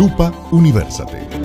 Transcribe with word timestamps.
Lupa 0.00 0.32
Universate. 0.50 1.39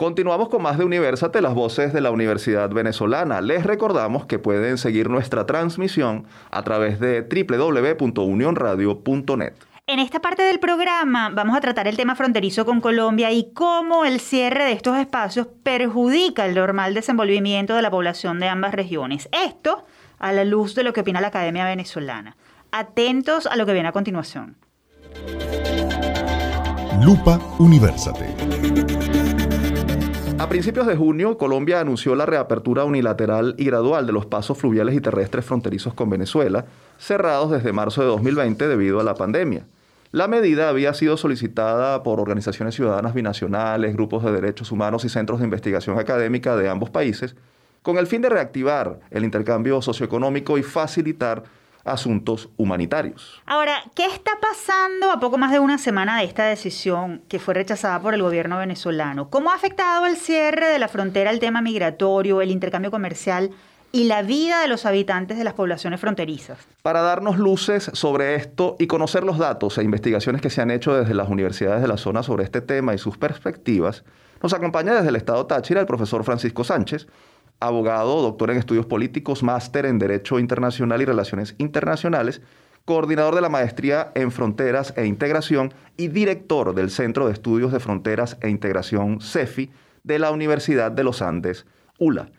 Continuamos 0.00 0.48
con 0.48 0.62
más 0.62 0.78
de 0.78 0.84
Universate, 0.86 1.42
las 1.42 1.52
voces 1.52 1.92
de 1.92 2.00
la 2.00 2.10
Universidad 2.10 2.70
Venezolana. 2.70 3.42
Les 3.42 3.64
recordamos 3.64 4.24
que 4.24 4.38
pueden 4.38 4.78
seguir 4.78 5.10
nuestra 5.10 5.44
transmisión 5.44 6.24
a 6.50 6.62
través 6.62 6.98
de 7.00 7.20
www.unionradio.net. 7.20 9.52
En 9.86 9.98
esta 9.98 10.20
parte 10.20 10.42
del 10.42 10.58
programa 10.58 11.28
vamos 11.28 11.54
a 11.54 11.60
tratar 11.60 11.86
el 11.86 11.98
tema 11.98 12.16
fronterizo 12.16 12.64
con 12.64 12.80
Colombia 12.80 13.30
y 13.30 13.52
cómo 13.52 14.06
el 14.06 14.20
cierre 14.20 14.64
de 14.64 14.72
estos 14.72 14.96
espacios 14.96 15.48
perjudica 15.62 16.46
el 16.46 16.54
normal 16.54 16.94
desenvolvimiento 16.94 17.74
de 17.74 17.82
la 17.82 17.90
población 17.90 18.40
de 18.40 18.48
ambas 18.48 18.72
regiones. 18.72 19.28
Esto 19.32 19.84
a 20.18 20.32
la 20.32 20.46
luz 20.46 20.74
de 20.74 20.82
lo 20.82 20.94
que 20.94 21.02
opina 21.02 21.20
la 21.20 21.28
Academia 21.28 21.66
Venezolana. 21.66 22.38
Atentos 22.72 23.46
a 23.46 23.54
lo 23.54 23.66
que 23.66 23.74
viene 23.74 23.90
a 23.90 23.92
continuación. 23.92 24.56
Lupa 27.02 27.38
Universate. 27.58 28.29
A 30.50 30.52
principios 30.52 30.88
de 30.88 30.96
junio, 30.96 31.38
Colombia 31.38 31.78
anunció 31.78 32.16
la 32.16 32.26
reapertura 32.26 32.82
unilateral 32.82 33.54
y 33.56 33.66
gradual 33.66 34.04
de 34.04 34.12
los 34.12 34.26
pasos 34.26 34.58
fluviales 34.58 34.96
y 34.96 35.00
terrestres 35.00 35.44
fronterizos 35.44 35.94
con 35.94 36.10
Venezuela, 36.10 36.64
cerrados 36.98 37.52
desde 37.52 37.72
marzo 37.72 38.00
de 38.00 38.08
2020 38.08 38.66
debido 38.66 38.98
a 38.98 39.04
la 39.04 39.14
pandemia. 39.14 39.64
La 40.10 40.26
medida 40.26 40.68
había 40.68 40.92
sido 40.92 41.16
solicitada 41.16 42.02
por 42.02 42.18
organizaciones 42.18 42.74
ciudadanas 42.74 43.14
binacionales, 43.14 43.94
grupos 43.94 44.24
de 44.24 44.32
derechos 44.32 44.72
humanos 44.72 45.04
y 45.04 45.08
centros 45.08 45.38
de 45.38 45.44
investigación 45.44 46.00
académica 46.00 46.56
de 46.56 46.68
ambos 46.68 46.90
países, 46.90 47.36
con 47.82 47.96
el 47.96 48.08
fin 48.08 48.20
de 48.20 48.30
reactivar 48.30 48.98
el 49.12 49.22
intercambio 49.22 49.80
socioeconómico 49.80 50.58
y 50.58 50.64
facilitar 50.64 51.44
asuntos 51.84 52.48
humanitarios. 52.56 53.42
Ahora, 53.46 53.82
¿qué 53.94 54.06
está 54.06 54.32
pasando 54.40 55.10
a 55.10 55.20
poco 55.20 55.38
más 55.38 55.52
de 55.52 55.58
una 55.58 55.78
semana 55.78 56.18
de 56.18 56.24
esta 56.24 56.44
decisión 56.44 57.22
que 57.28 57.38
fue 57.38 57.54
rechazada 57.54 58.00
por 58.00 58.14
el 58.14 58.22
gobierno 58.22 58.58
venezolano? 58.58 59.30
¿Cómo 59.30 59.50
ha 59.50 59.54
afectado 59.54 60.06
el 60.06 60.16
cierre 60.16 60.68
de 60.68 60.78
la 60.78 60.88
frontera 60.88 61.30
el 61.30 61.40
tema 61.40 61.62
migratorio, 61.62 62.40
el 62.40 62.50
intercambio 62.50 62.90
comercial 62.90 63.50
y 63.92 64.04
la 64.04 64.22
vida 64.22 64.60
de 64.60 64.68
los 64.68 64.86
habitantes 64.86 65.38
de 65.38 65.44
las 65.44 65.54
poblaciones 65.54 66.00
fronterizas? 66.00 66.58
Para 66.82 67.00
darnos 67.00 67.38
luces 67.38 67.90
sobre 67.94 68.34
esto 68.36 68.76
y 68.78 68.86
conocer 68.86 69.24
los 69.24 69.38
datos 69.38 69.78
e 69.78 69.82
investigaciones 69.82 70.40
que 70.42 70.50
se 70.50 70.60
han 70.60 70.70
hecho 70.70 70.94
desde 70.94 71.14
las 71.14 71.28
universidades 71.28 71.82
de 71.82 71.88
la 71.88 71.96
zona 71.96 72.22
sobre 72.22 72.44
este 72.44 72.60
tema 72.60 72.94
y 72.94 72.98
sus 72.98 73.18
perspectivas, 73.18 74.04
nos 74.42 74.54
acompaña 74.54 74.94
desde 74.94 75.08
el 75.08 75.16
estado 75.16 75.46
Táchira 75.46 75.80
el 75.80 75.86
profesor 75.86 76.24
Francisco 76.24 76.64
Sánchez, 76.64 77.06
abogado, 77.60 78.22
doctor 78.22 78.50
en 78.50 78.56
estudios 78.56 78.86
políticos, 78.86 79.42
máster 79.42 79.86
en 79.86 79.98
Derecho 79.98 80.38
Internacional 80.38 81.02
y 81.02 81.04
Relaciones 81.04 81.54
Internacionales, 81.58 82.40
coordinador 82.84 83.34
de 83.34 83.42
la 83.42 83.48
maestría 83.48 84.10
en 84.14 84.32
Fronteras 84.32 84.94
e 84.96 85.06
Integración 85.06 85.72
y 85.96 86.08
director 86.08 86.74
del 86.74 86.90
Centro 86.90 87.26
de 87.26 87.34
Estudios 87.34 87.72
de 87.72 87.80
Fronteras 87.80 88.38
e 88.40 88.48
Integración 88.48 89.20
CEFI 89.20 89.70
de 90.02 90.18
la 90.18 90.30
Universidad 90.30 90.90
de 90.90 91.04
los 91.04 91.22
Andes, 91.22 91.66
ULA. 91.98 92.30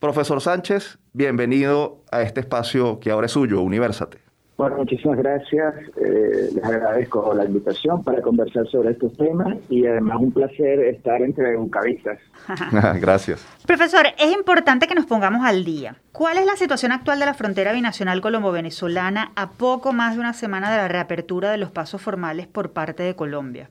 Profesor 0.00 0.40
Sánchez, 0.40 0.98
bienvenido 1.12 2.02
a 2.10 2.22
este 2.22 2.40
espacio 2.40 3.00
que 3.00 3.10
ahora 3.10 3.26
es 3.26 3.32
suyo, 3.32 3.62
Universate. 3.62 4.23
Bueno, 4.56 4.76
muchísimas 4.76 5.18
gracias. 5.18 5.74
Eh, 5.96 6.50
les 6.54 6.64
agradezco 6.64 7.34
la 7.34 7.44
invitación 7.44 8.04
para 8.04 8.22
conversar 8.22 8.66
sobre 8.68 8.92
estos 8.92 9.16
temas 9.16 9.56
y 9.68 9.84
además 9.84 10.18
un 10.20 10.32
placer 10.32 10.78
estar 10.80 11.20
entre 11.22 11.56
bucavistas. 11.56 12.18
gracias. 13.00 13.44
Profesor, 13.66 14.06
es 14.16 14.32
importante 14.32 14.86
que 14.86 14.94
nos 14.94 15.06
pongamos 15.06 15.44
al 15.44 15.64
día. 15.64 15.96
¿Cuál 16.12 16.38
es 16.38 16.46
la 16.46 16.54
situación 16.54 16.92
actual 16.92 17.18
de 17.18 17.26
la 17.26 17.34
frontera 17.34 17.72
binacional 17.72 18.20
colombo-venezolana 18.20 19.32
a 19.34 19.50
poco 19.50 19.92
más 19.92 20.14
de 20.14 20.20
una 20.20 20.32
semana 20.32 20.70
de 20.70 20.76
la 20.76 20.88
reapertura 20.88 21.50
de 21.50 21.58
los 21.58 21.72
pasos 21.72 22.00
formales 22.00 22.46
por 22.46 22.70
parte 22.70 23.02
de 23.02 23.16
Colombia? 23.16 23.70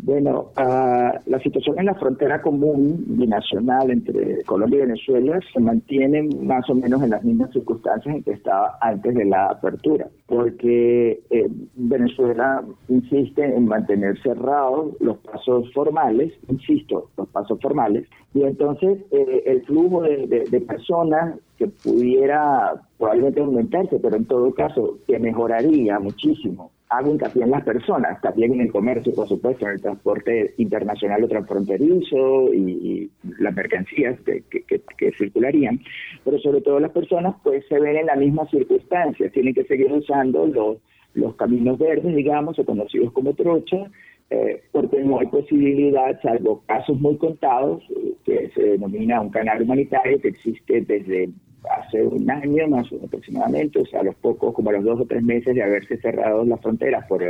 Bueno, 0.00 0.52
uh, 0.56 1.18
la 1.26 1.40
situación 1.42 1.76
en 1.80 1.86
la 1.86 1.94
frontera 1.94 2.40
común 2.40 3.04
binacional 3.08 3.90
entre 3.90 4.44
Colombia 4.44 4.78
y 4.78 4.86
Venezuela 4.86 5.40
se 5.52 5.58
mantiene 5.58 6.22
más 6.40 6.70
o 6.70 6.74
menos 6.76 7.02
en 7.02 7.10
las 7.10 7.24
mismas 7.24 7.50
circunstancias 7.50 8.14
en 8.14 8.22
que 8.22 8.30
estaba 8.30 8.78
antes 8.80 9.12
de 9.12 9.24
la 9.24 9.46
apertura, 9.46 10.06
porque 10.26 11.20
eh, 11.30 11.48
Venezuela 11.74 12.62
insiste 12.88 13.44
en 13.44 13.66
mantener 13.66 14.16
cerrados 14.22 14.94
los 15.00 15.18
pasos 15.18 15.72
formales, 15.74 16.32
insisto, 16.48 17.10
los 17.16 17.28
pasos 17.30 17.60
formales, 17.60 18.06
y 18.34 18.44
entonces 18.44 19.00
eh, 19.10 19.42
el 19.46 19.62
flujo 19.62 20.02
de, 20.02 20.28
de, 20.28 20.44
de 20.44 20.60
personas 20.60 21.34
que 21.56 21.66
pudiera 21.66 22.80
probablemente 22.98 23.40
aumentarse, 23.40 23.98
pero 23.98 24.16
en 24.16 24.26
todo 24.26 24.54
caso 24.54 24.98
que 25.08 25.18
mejoraría 25.18 25.98
muchísimo 25.98 26.70
hago 26.90 27.12
hincapié 27.12 27.42
en 27.42 27.50
las 27.50 27.64
personas, 27.64 28.20
también 28.20 28.54
en 28.54 28.62
el 28.62 28.72
comercio, 28.72 29.12
por 29.14 29.28
supuesto, 29.28 29.66
en 29.66 29.72
el 29.72 29.80
transporte 29.80 30.54
internacional 30.56 31.24
o 31.24 31.28
transfronterizo 31.28 32.54
y, 32.54 32.70
y 32.70 33.10
las 33.38 33.54
mercancías 33.54 34.18
que, 34.20 34.42
que, 34.42 35.12
circularían, 35.12 35.80
pero 36.24 36.38
sobre 36.38 36.60
todo 36.60 36.80
las 36.80 36.92
personas 36.92 37.36
pues 37.42 37.64
se 37.68 37.78
ven 37.78 37.96
en 37.96 38.06
la 38.06 38.16
misma 38.16 38.48
circunstancia, 38.48 39.30
tienen 39.30 39.54
que 39.54 39.64
seguir 39.64 39.92
usando 39.92 40.46
los, 40.46 40.78
los 41.14 41.34
caminos 41.36 41.78
verdes, 41.78 42.14
digamos, 42.14 42.58
o 42.58 42.64
conocidos 42.64 43.12
como 43.12 43.34
trocha, 43.34 43.90
eh, 44.30 44.62
porque 44.72 45.02
no 45.02 45.20
hay 45.20 45.26
posibilidad, 45.26 46.20
salvo 46.22 46.62
casos 46.66 46.98
muy 47.00 47.16
contados, 47.16 47.82
que 48.24 48.50
se 48.54 48.62
denomina 48.62 49.20
un 49.20 49.30
canal 49.30 49.62
humanitario 49.62 50.20
que 50.20 50.28
existe 50.28 50.82
desde 50.82 51.30
hace 51.64 52.02
un 52.02 52.30
año 52.30 52.68
más 52.68 52.86
aproximadamente, 53.04 53.80
o 53.80 53.86
sea, 53.86 54.00
a 54.00 54.04
los 54.04 54.14
pocos, 54.16 54.54
como 54.54 54.70
a 54.70 54.74
los 54.74 54.84
dos 54.84 55.00
o 55.00 55.06
tres 55.06 55.22
meses 55.22 55.54
de 55.54 55.62
haberse 55.62 55.96
cerrado 55.98 56.44
las 56.44 56.60
fronteras 56.60 57.06
por 57.08 57.22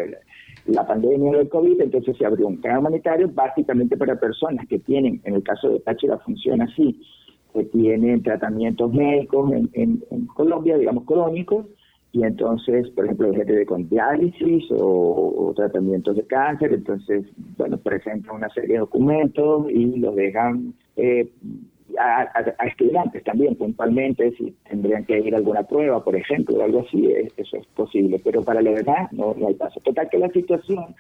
la 0.67 0.87
pandemia 0.87 1.39
del 1.39 1.49
COVID, 1.49 1.81
entonces 1.81 2.17
se 2.17 2.27
abrió 2.27 2.47
un 2.47 2.59
canal 2.59 2.81
humanitario 2.81 3.31
básicamente 3.33 3.97
para 3.97 4.19
personas 4.19 4.67
que 4.69 4.79
tienen, 4.79 5.21
en 5.25 5.35
el 5.35 5.43
caso 5.43 5.71
de 5.71 5.81
Táchira 5.81 6.19
funciona 6.19 6.65
así, 6.65 7.01
que 7.55 7.65
tienen 7.65 8.23
tratamientos 8.23 8.93
médicos 8.93 9.51
en, 9.73 10.03
Colombia, 10.35 10.77
digamos 10.77 11.05
crónicos, 11.05 11.67
y 12.13 12.23
entonces, 12.23 12.89
por 12.91 13.05
ejemplo, 13.05 13.33
gente 13.35 13.67
con 13.67 13.89
diálisis 13.89 14.71
o, 14.73 15.49
o, 15.49 15.55
tratamientos 15.55 16.17
de 16.17 16.27
cáncer, 16.27 16.73
entonces, 16.73 17.27
bueno, 17.59 17.77
presentan 17.79 18.37
una 18.37 18.49
serie 18.49 18.75
de 18.75 18.79
documentos 18.79 19.71
y 19.71 19.99
los 19.99 20.17
dejan 20.17 20.73
eh, 20.97 21.29
a, 21.99 22.67
estudiantes 22.67 23.25
también 23.25 23.57
puntualmente, 23.57 24.33
si 24.37 24.55
tendrían 24.69 25.05
que 25.05 25.19
ir 25.19 25.35
a 25.35 25.39
alguna 25.39 25.63
prueba, 25.63 26.03
por 26.03 26.17
ejemplo, 26.17 26.57
o 26.57 26.63
algo 26.63 26.81
así, 26.87 27.13
eso 27.37 27.57
es 27.57 27.67
posible, 27.75 28.21
pero 28.23 28.43
para 28.43 28.63
lo 28.63 28.73
demás 28.73 29.13
no, 29.13 29.35
no 29.37 29.49
hay 29.49 29.55
paso. 29.55 29.81
Total 29.81 30.09
que 30.09 30.19
la 30.19 30.29
situación 30.31 30.95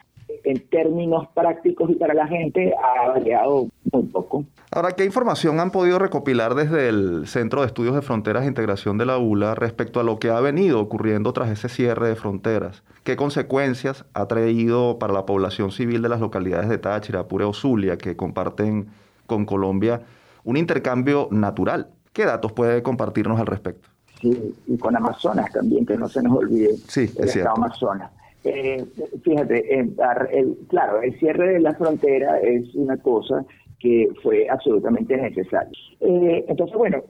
en 0.44 0.68
términos 0.68 1.28
prácticos 1.34 1.90
y 1.90 1.94
para 1.94 2.14
la 2.14 2.26
gente 2.26 2.72
ha 2.74 3.08
variado 3.08 3.68
muy 3.92 4.02
poco. 4.04 4.44
Ahora, 4.70 4.92
¿qué 4.92 5.04
información 5.04 5.60
han 5.60 5.70
podido 5.70 5.98
recopilar 5.98 6.54
desde 6.54 6.88
el 6.88 7.26
Centro 7.26 7.62
de 7.62 7.66
Estudios 7.66 7.94
de 7.94 8.02
Fronteras 8.02 8.44
e 8.44 8.48
Integración 8.48 8.98
de 8.98 9.06
la 9.06 9.18
ULA 9.18 9.54
respecto 9.54 10.00
a 10.00 10.04
lo 10.04 10.18
que 10.18 10.30
ha 10.30 10.40
venido 10.40 10.80
ocurriendo 10.80 11.32
tras 11.32 11.50
ese 11.50 11.68
cierre 11.68 12.08
de 12.08 12.16
fronteras? 12.16 12.82
¿Qué 13.04 13.16
consecuencias 13.16 14.04
ha 14.12 14.26
traído 14.26 14.98
para 14.98 15.14
la 15.14 15.24
población 15.24 15.72
civil 15.72 16.02
de 16.02 16.10
las 16.10 16.20
localidades 16.20 16.68
de 16.68 16.78
Táchira, 16.78 17.20
Apure 17.20 17.44
o 17.44 17.54
Zulia, 17.54 17.96
que 17.96 18.16
comparten 18.16 18.88
con 19.26 19.46
Colombia 19.46 20.02
un 20.48 20.56
intercambio 20.56 21.28
natural? 21.30 21.88
¿Qué 22.14 22.24
datos 22.24 22.52
puede 22.52 22.82
compartirnos 22.82 23.38
al 23.38 23.46
respecto? 23.46 23.86
Sí, 24.18 24.54
y 24.66 24.78
con 24.78 24.96
Amazonas 24.96 25.52
también, 25.52 25.84
que 25.84 25.94
no 25.98 26.08
se 26.08 26.22
nos 26.22 26.38
olvide. 26.38 26.74
Sí, 26.88 27.02
es 27.02 27.32
cierto. 27.32 27.50
Amazonas. 27.50 28.10
Eh, 28.44 28.82
fíjate, 29.22 29.78
el, 29.78 29.94
el, 30.32 30.56
claro, 30.68 31.02
el 31.02 31.18
cierre 31.18 31.52
de 31.52 31.60
la 31.60 31.74
frontera 31.74 32.40
es 32.40 32.74
una 32.74 32.96
cosa 32.96 33.44
que 33.78 34.08
fue 34.22 34.48
absolutamente 34.48 35.18
necesario. 35.18 35.70
Eh, 36.00 36.46
entonces, 36.48 36.76
bueno, 36.78 37.02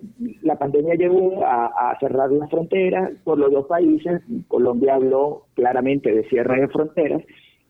la 0.42 0.56
pandemia 0.56 0.96
llevó 0.96 1.44
a, 1.44 1.66
a, 1.66 1.98
cerrar 2.00 2.32
las 2.32 2.50
fronteras 2.50 3.12
por 3.22 3.38
los 3.38 3.52
dos 3.52 3.66
países. 3.66 4.20
Colombia 4.48 4.96
habló 4.96 5.44
claramente 5.54 6.12
de 6.12 6.28
cierre 6.28 6.62
de 6.62 6.68
fronteras. 6.68 7.22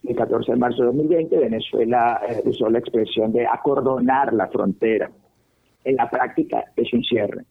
El 0.02 0.16
14 0.16 0.52
de 0.52 0.59
marzo 0.59 0.78
de 0.78 0.87
2020, 0.87 1.38
Venezuela 1.38 2.22
eh, 2.26 2.40
usó 2.46 2.70
la 2.70 2.78
expresión 2.78 3.33
de 3.33 3.46
acordonar 3.46 4.33
la 4.33 4.48
frontera. 4.48 5.11
En 5.88 5.96
la 5.96 6.11
práctica 6.11 6.64
es 6.77 6.92
un 6.92 7.03
cierre. 7.03 7.46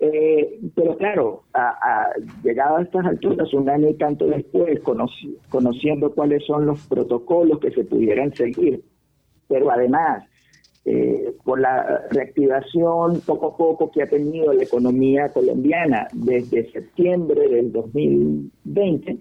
Eh, 0.00 0.58
pero 0.74 0.96
claro, 0.96 1.44
a, 1.54 1.68
a, 1.68 2.08
llegado 2.42 2.76
a 2.76 2.82
estas 2.82 3.06
alturas, 3.06 3.54
un 3.54 3.70
año 3.70 3.88
y 3.88 3.94
tanto 3.94 4.26
después, 4.26 4.80
conoci 4.80 5.38
conociendo 5.48 6.12
cuáles 6.12 6.44
son 6.44 6.66
los 6.66 6.84
protocolos 6.88 7.60
que 7.60 7.70
se 7.70 7.84
pudieran 7.84 8.34
seguir, 8.34 8.82
pero 9.46 9.70
además, 9.70 10.24
eh, 10.84 11.32
por 11.44 11.60
la 11.60 12.02
reactivación 12.10 13.20
poco 13.20 13.46
a 13.46 13.56
poco 13.56 13.90
que 13.92 14.02
ha 14.02 14.06
tenido 14.08 14.52
la 14.52 14.64
economía 14.64 15.28
colombiana 15.28 16.08
desde 16.12 16.70
septiembre 16.72 17.48
del 17.48 17.70
2020, 17.70 19.18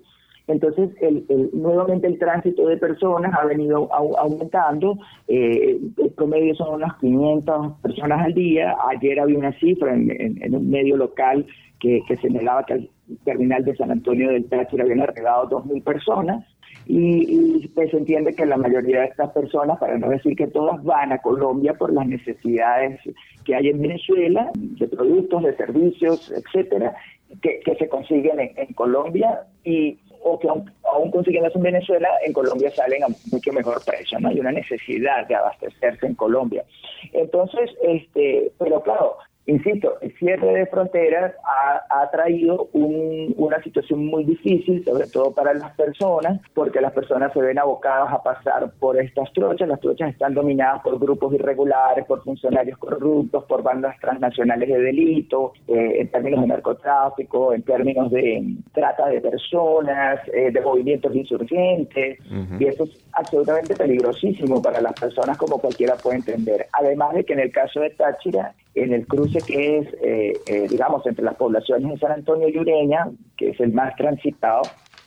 entonces, 0.47 0.91
el, 1.01 1.25
el, 1.29 1.49
nuevamente 1.53 2.07
el 2.07 2.19
tránsito 2.19 2.67
de 2.67 2.77
personas 2.77 3.33
ha 3.33 3.45
venido 3.45 3.91
au, 3.93 4.15
aumentando. 4.17 4.97
Eh, 5.27 5.79
el 5.97 6.11
promedio 6.11 6.53
son 6.55 6.75
unas 6.75 6.95
500 6.99 7.79
personas 7.81 8.25
al 8.25 8.33
día. 8.33 8.75
Ayer 8.89 9.19
había 9.19 9.37
una 9.37 9.53
cifra 9.59 9.93
en, 9.93 10.11
en, 10.11 10.43
en 10.43 10.55
un 10.55 10.69
medio 10.69 10.97
local 10.97 11.45
que, 11.79 12.01
que 12.07 12.15
señalaba 12.17 12.63
que 12.65 12.73
al 12.73 12.89
terminal 13.23 13.65
de 13.65 13.75
San 13.75 13.91
Antonio 13.91 14.29
del 14.29 14.47
Táchira 14.47 14.83
habían 14.83 15.01
arribado 15.01 15.49
2.000 15.49 15.83
personas. 15.83 16.45
y, 16.87 17.67
pues 17.69 17.89
se 17.89 17.97
entiende 17.97 18.35
que 18.35 18.45
la 18.45 18.57
mayoría 18.57 19.01
de 19.01 19.07
estas 19.07 19.31
personas, 19.31 19.79
para 19.79 19.97
no 19.97 20.09
decir 20.09 20.35
que 20.35 20.47
todas, 20.47 20.83
van 20.83 21.11
a 21.11 21.17
Colombia 21.17 21.73
por 21.73 21.91
las 21.91 22.07
necesidades 22.07 22.99
que 23.43 23.55
hay 23.55 23.69
en 23.69 23.81
Venezuela, 23.81 24.51
de 24.53 24.87
productos, 24.87 25.43
de 25.43 25.55
servicios, 25.55 26.31
etcétera, 26.31 26.95
que, 27.41 27.75
se 27.77 27.89
consiguen 27.89 28.39
en, 28.39 28.73
Colombia 28.73 29.41
y 29.63 29.99
o 30.27 30.39
que 30.39 30.49
aún, 30.49 30.71
aún 30.91 31.11
consiguen 31.11 31.45
en 31.45 31.61
Venezuela, 31.61 32.09
en 32.25 32.33
Colombia 32.33 32.71
salen 32.71 33.03
a 33.03 33.07
mucho 33.31 33.53
mejor 33.53 33.79
precio, 33.85 34.19
¿no? 34.19 34.29
Hay 34.29 34.39
una 34.39 34.51
necesidad 34.51 35.27
de 35.27 35.35
abastecerse 35.35 36.07
en 36.07 36.15
Colombia. 36.15 36.65
Entonces, 37.13 37.69
este, 37.83 38.51
pero 38.57 38.81
claro, 38.81 39.17
Insisto, 39.47 39.97
el 40.01 40.11
cierre 40.17 40.53
de 40.53 40.65
fronteras 40.65 41.33
ha, 41.43 42.09
traído 42.11 42.69
una 42.73 43.61
situación 43.61 44.05
muy 44.05 44.23
difícil, 44.23 44.83
sobre 44.85 45.07
todo 45.07 45.33
para 45.33 45.53
las 45.53 45.75
personas, 45.75 46.39
porque 46.53 46.79
las 46.79 46.93
personas 46.93 47.33
se 47.33 47.41
ven 47.41 47.59
abocadas 47.59 48.11
a 48.11 48.23
pasar 48.23 48.71
por 48.79 48.99
estas 48.99 49.31
trochas. 49.33 49.67
Las 49.67 49.79
trochas 49.79 50.11
están 50.11 50.33
dominadas 50.33 50.81
por 50.81 50.97
grupos 50.99 51.33
irregulares, 51.33 52.05
por 52.05 52.23
funcionarios 52.23 52.77
corruptos, 52.77 53.43
por 53.45 53.63
bandas 53.63 53.95
transnacionales 53.99 54.69
de 54.69 54.79
delito, 54.79 55.53
eh, 55.67 55.97
en 55.99 56.07
términos 56.09 56.41
de 56.41 56.47
narcotráfico, 56.47 57.53
en 57.53 57.63
términos 57.63 58.11
de 58.11 58.55
trata 58.73 59.07
de 59.07 59.21
personas, 59.21 60.19
eh, 60.33 60.51
de 60.51 60.61
movimientos 60.61 61.13
insurgentes, 61.15 62.19
y 62.59 62.65
eso 62.65 62.85
es 62.85 63.05
absolutamente 63.13 63.75
peligrosísimo 63.75 64.61
para 64.61 64.81
las 64.81 64.93
personas, 64.93 65.37
como 65.37 65.59
cualquiera 65.59 65.95
puede 65.95 66.17
entender. 66.17 66.67
Además 66.73 67.13
de 67.13 67.23
que 67.23 67.33
en 67.33 67.39
el 67.39 67.51
caso 67.51 67.79
de 67.81 67.89
Táchira, 67.91 68.53
en 68.75 68.93
el 68.93 69.07
cruce 69.07 69.34
que 69.41 69.77
es, 69.77 69.87
eh, 70.01 70.33
eh, 70.47 70.67
digamos, 70.69 71.05
entre 71.05 71.23
las 71.23 71.35
poblaciones 71.35 71.91
de 71.91 71.97
San 71.97 72.11
Antonio 72.11 72.47
y 72.49 72.57
Ureña, 72.57 73.09
que 73.37 73.49
es 73.49 73.59
el 73.59 73.73
más 73.73 73.95
transitado, 73.95 74.61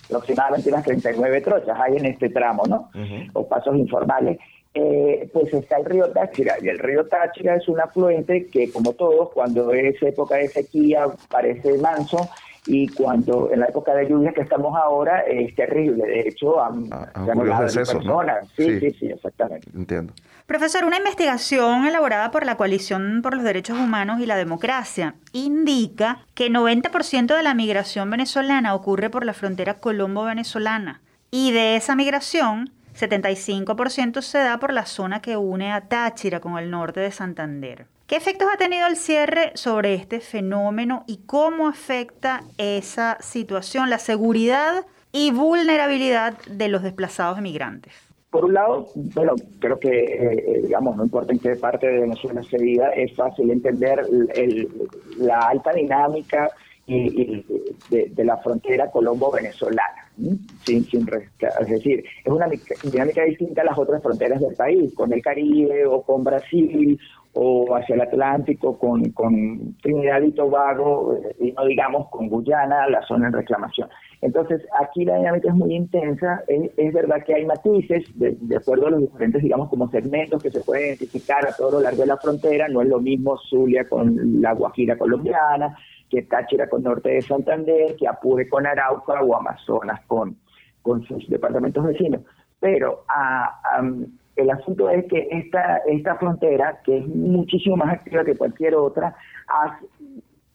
aproximadamente 0.07 0.71
unas 0.71 0.85
39 0.85 1.41
trochas 1.43 1.79
hay 1.79 1.97
en 1.97 2.07
este 2.07 2.31
tramo, 2.31 2.63
¿no? 2.67 2.91
O 3.35 3.47
pasos 3.47 3.77
informales. 3.77 4.39
Eh, 4.75 5.29
pues 5.33 5.53
está 5.53 5.79
el 5.79 5.87
río 5.87 6.11
Táchira, 6.11 6.55
y 6.61 6.69
el 6.69 6.79
río 6.79 7.07
Táchira 7.07 7.57
es 7.57 7.69
un 7.69 7.81
afluente 7.81 8.47
que, 8.47 8.71
como 8.71 8.93
todos, 8.93 9.31
cuando 9.33 9.73
es 9.73 10.01
época 10.03 10.37
de 10.37 10.49
sequía 10.49 11.07
parece 11.31 11.77
manso, 11.79 12.29
y 12.69 12.87
cuando 12.89 13.51
en 13.51 13.61
la 13.61 13.67
época 13.67 13.95
de 13.95 14.09
lluvia 14.09 14.33
que 14.33 14.43
estamos 14.43 14.77
ahora 14.77 15.21
es 15.23 15.55
terrible. 15.55 16.05
De 16.07 16.29
hecho, 16.29 16.63
han, 16.63 16.89
personas. 16.91 18.47
Sí, 18.57 18.79
sí, 18.79 18.91
sí, 18.91 19.07
exactamente. 19.07 19.69
Entiendo. 19.75 20.13
Profesor, 20.49 20.87
una 20.87 20.97
investigación 20.97 21.85
elaborada 21.85 22.31
por 22.31 22.47
la 22.47 22.57
Coalición 22.57 23.21
por 23.23 23.35
los 23.35 23.45
Derechos 23.45 23.79
Humanos 23.79 24.19
y 24.19 24.25
la 24.25 24.35
Democracia 24.35 25.15
indica 25.33 26.25
que 26.35 26.51
90% 26.51 27.37
de 27.37 27.43
la 27.43 27.53
migración 27.53 28.09
venezolana 28.09 28.75
ocurre 28.75 29.11
por 29.11 29.27
la 29.27 29.35
frontera 29.35 29.75
colombo-venezolana. 29.75 31.03
Y 31.31 31.53
de 31.53 31.77
esa 31.77 31.95
migración, 31.97 32.73
75% 32.99 34.23
se 34.23 34.39
da 34.39 34.59
por 34.59 34.73
la 34.73 34.87
zona 34.87 35.21
que 35.21 35.37
une 35.37 35.71
a 35.71 35.83
Táchira 35.83 36.41
con 36.41 36.57
el 36.57 36.71
norte 36.71 37.01
de 37.01 37.13
Santander. 37.13 37.87
¿Qué 38.07 38.17
efectos 38.17 38.49
ha 38.51 38.57
tenido 38.57 38.87
el 38.87 38.97
cierre 38.97 39.53
sobre 39.55 39.93
este 39.93 40.19
fenómeno 40.21 41.05
y 41.07 41.19
cómo 41.27 41.69
afecta 41.69 42.43
esa 42.57 43.19
situación, 43.21 43.91
la 43.91 43.99
seguridad 43.99 44.87
y 45.13 45.31
vulnerabilidad 45.31 46.39
de 46.47 46.69
los 46.69 46.83
desplazados 46.83 47.37
emigrantes? 47.37 48.08
Por 48.31 48.45
un 48.45 48.55
lado, 48.55 48.87
bueno, 48.95 49.33
creo 49.59 49.79
que, 49.79 49.89
eh, 49.89 50.45
eh, 50.47 50.61
digamos, 50.65 50.97
no 50.97 51.05
importa 51.05 51.33
en 51.33 51.39
qué 51.39 51.57
parte 51.57 51.87
de 51.87 52.01
Venezuela 52.01 52.43
se 52.43 52.59
viva, 52.59 52.91
es 52.91 53.15
fácil 53.17 53.51
entender 53.51 54.03
la 55.17 55.39
alta 55.39 55.73
dinámica 55.73 56.51
y, 56.89 57.45
de, 57.91 58.25
la 58.25 58.39
frontera 58.39 58.91
colombo-venezolana. 58.91 60.07
Sin, 60.65 60.85
sin, 60.85 61.07
es 61.09 61.69
decir, 61.69 62.05
es 62.25 62.33
una 62.33 62.49
dinámica 62.83 63.23
distinta 63.23 63.63
a 63.63 63.67
las 63.67 63.79
otras 63.79 64.03
fronteras 64.03 64.41
del 64.41 64.57
país, 64.57 64.93
con 64.95 65.13
el 65.13 65.23
Caribe 65.23 65.87
o 65.87 66.03
con 66.03 66.25
Brasil 66.25 66.99
o 67.35 67.77
hacia 67.77 67.95
el 67.95 68.01
Atlántico 68.01 68.77
con, 68.79 69.11
con 69.13 69.77
Trinidad 69.81 70.23
y 70.23 70.33
Tobago, 70.33 71.15
eh, 71.15 71.37
y 71.39 71.53
no 71.53 71.65
digamos 71.67 72.09
con 72.09 72.29
Guyana, 72.29 72.89
la 72.89 73.03
zona 73.03 73.29
en 73.29 73.35
reclamación. 73.35 73.89
Entonces, 74.21 74.67
aquí 74.81 75.05
la 75.05 75.17
dinámica 75.17 75.49
es 75.49 75.55
muy 75.55 75.75
intensa, 75.75 76.43
es, 76.49 76.93
verdad 76.93 77.23
que 77.25 77.35
hay 77.35 77.47
matices, 77.47 78.05
de, 78.19 78.57
acuerdo 78.57 78.89
a 78.89 78.91
los 78.91 79.01
diferentes, 79.03 79.43
digamos, 79.43 79.69
como 79.69 79.89
segmentos 79.91 80.43
que 80.43 80.51
se 80.51 80.61
pueden 80.61 80.89
identificar 80.89 81.47
a 81.47 81.53
todo 81.53 81.73
lo 81.73 81.81
largo 81.81 82.01
de 82.01 82.09
la 82.09 82.17
frontera, 82.17 82.67
no 82.67 82.83
es 82.83 82.89
lo 82.89 82.99
mismo 82.99 83.39
Zulia 83.49 83.89
con 83.89 84.43
la 84.43 84.55
Guajira 84.55 84.99
colombiana, 84.99 85.77
que 86.09 86.23
Táchira 86.23 86.69
con 86.69 86.83
norte 86.83 87.11
de 87.11 87.23
Santander, 87.23 87.97
que 87.97 88.09
Apure 88.09 88.49
con 88.49 88.67
Arauca 88.67 89.23
o 89.23 89.37
Amazonas 89.37 90.01
con, 90.07 90.37
con 90.83 91.03
sus 91.05 91.29
departamentos 91.29 91.85
vecinos. 91.85 92.23
Pero 92.61 93.05
a, 93.09 93.61
el 94.37 94.51
asunto 94.51 94.89
es 94.91 95.05
que 95.07 95.29
esta, 95.31 95.79
esta 95.87 96.17
frontera, 96.17 96.81
que 96.85 96.99
es 96.99 97.07
muchísimo 97.07 97.77
más 97.77 97.95
activa 97.95 98.25
que 98.25 98.37
cualquier 98.37 98.75
otra, 98.75 99.15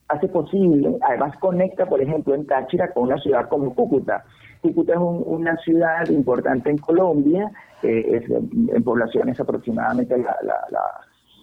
hace, 0.07 0.27
posible, 0.27 0.97
además 1.01 1.35
conecta, 1.39 1.85
por 1.85 2.01
ejemplo, 2.01 2.35
en 2.35 2.45
Táchira 2.45 2.91
con 2.93 3.03
una 3.03 3.17
ciudad 3.17 3.47
como 3.49 3.73
Cúcuta. 3.73 4.23
Cúcuta 4.61 4.93
es 4.93 4.99
una 4.99 5.57
ciudad 5.57 6.07
importante 6.07 6.69
en 6.69 6.77
Colombia, 6.77 7.51
es 7.81 8.29
en, 8.29 8.83
poblaciones 8.83 9.39
aproximadamente 9.39 10.17
la, 10.17 10.37
la 10.69 10.81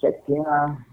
séptima 0.01 0.87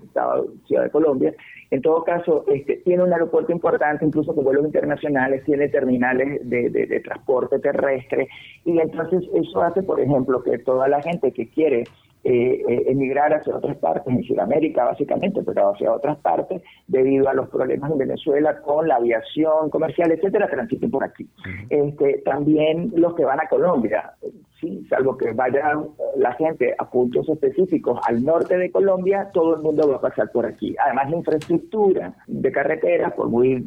ciudad 0.65 0.83
de 0.83 0.89
Colombia. 0.91 1.33
En 1.69 1.81
todo 1.81 2.03
caso, 2.03 2.45
este, 2.47 2.77
tiene 2.77 3.03
un 3.03 3.11
aeropuerto 3.11 3.51
importante, 3.51 4.05
incluso 4.05 4.33
con 4.33 4.43
vuelos 4.43 4.65
internacionales, 4.65 5.43
tiene 5.43 5.67
terminales 5.67 6.39
de, 6.49 6.69
de, 6.69 6.99
transporte 7.01 7.59
terrestre, 7.59 8.29
y 8.63 8.79
entonces 8.79 9.23
eso 9.33 9.61
hace, 9.61 9.83
por 9.83 9.99
ejemplo, 9.99 10.41
que 10.43 10.59
toda 10.59 10.87
la 10.87 11.01
gente 11.01 11.31
que 11.33 11.49
quiere 11.49 11.83
eh, 12.29 12.83
emigrar 12.87 13.33
hacia 13.33 13.55
otras 13.55 13.77
partes, 13.77 14.13
en 14.13 14.23
Sudamérica 14.23 14.83
básicamente, 14.83 15.41
pero 15.43 15.71
hacia 15.71 15.93
otras 15.93 16.17
partes, 16.17 16.61
debido 16.87 17.29
a 17.29 17.33
los 17.33 17.47
problemas 17.49 17.89
en 17.91 17.99
Venezuela 17.99 18.61
con 18.61 18.87
la 18.87 18.95
aviación 18.95 19.69
comercial, 19.69 20.11
etcétera, 20.11 20.49
transiten 20.49 20.91
por 20.91 21.05
aquí. 21.05 21.25
este, 21.69 22.21
también 22.25 22.91
los 22.95 23.15
que 23.15 23.23
van 23.23 23.39
a 23.39 23.47
Colombia, 23.47 24.11
sí, 24.59 24.85
salvo 24.89 25.15
que 25.15 25.31
vaya 25.31 25.79
la 26.17 26.33
gente 26.33 26.75
a 26.77 26.89
puntos 26.89 27.29
específicos 27.29 27.99
al 28.07 28.23
norte 28.23 28.57
de 28.57 28.71
Colombia, 28.71 29.29
todo 29.33 29.55
el 29.55 29.61
mundo 29.61 29.87
va 29.89 29.95
a 29.95 30.01
pasar 30.01 30.29
por 30.31 30.45
aquí. 30.45 30.75
Además, 30.83 31.09
la 31.09 31.17
infraestructura 31.17 32.13
de 32.27 32.51
carreteras, 32.51 33.13
por 33.13 33.29
muy 33.29 33.63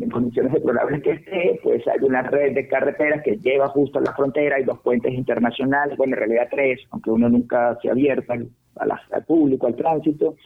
en 0.00 0.10
condiciones 0.10 0.52
deplorables 0.52 1.02
que 1.02 1.12
esté, 1.12 1.60
pues 1.62 1.86
hay 1.88 1.98
una 2.02 2.22
red 2.22 2.54
de 2.54 2.68
carreteras 2.68 3.22
que 3.22 3.36
lleva 3.36 3.68
justo 3.68 3.98
a 3.98 4.02
la 4.02 4.14
frontera, 4.14 4.56
hay 4.56 4.64
dos 4.64 4.78
puentes 4.80 5.12
internacionales, 5.12 5.96
bueno, 5.96 6.14
en 6.14 6.20
realidad 6.20 6.48
tres, 6.50 6.80
aunque 6.90 7.10
uno 7.10 7.28
nunca 7.28 7.78
se 7.82 7.90
abierta 7.90 8.34
al, 8.34 8.48
al 9.12 9.24
público, 9.24 9.66
al 9.66 9.76
tránsito. 9.76 10.36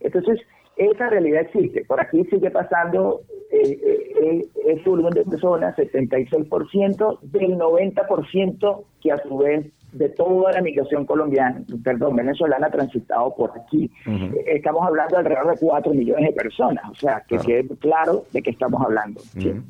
Entonces, 0.00 0.40
esa 0.76 1.10
realidad 1.10 1.42
existe. 1.42 1.84
Por 1.84 2.00
aquí 2.00 2.24
sigue 2.24 2.50
pasando 2.50 3.20
eh, 3.50 3.78
eh, 4.22 4.46
ese 4.66 4.88
volumen 4.88 5.12
de 5.12 5.24
personas, 5.24 5.76
76% 5.76 7.20
del 7.20 7.58
90% 7.58 8.84
que 9.00 9.12
a 9.12 9.18
su 9.18 9.38
vez 9.38 9.66
de 9.92 10.08
toda 10.10 10.52
la 10.52 10.60
migración 10.60 11.04
colombiana, 11.04 11.62
perdón, 11.82 12.16
venezolana 12.16 12.70
transitado 12.70 13.34
por 13.34 13.52
aquí. 13.58 13.90
Estamos 14.46 14.86
hablando 14.86 15.16
de 15.16 15.20
alrededor 15.20 15.54
de 15.54 15.66
4 15.66 15.94
millones 15.94 16.26
de 16.26 16.32
personas, 16.32 16.84
o 16.90 16.94
sea, 16.94 17.22
que 17.26 17.38
quede 17.38 17.68
claro 17.78 18.24
de 18.32 18.42
qué 18.42 18.50
estamos 18.50 18.80
hablando. 18.82 19.20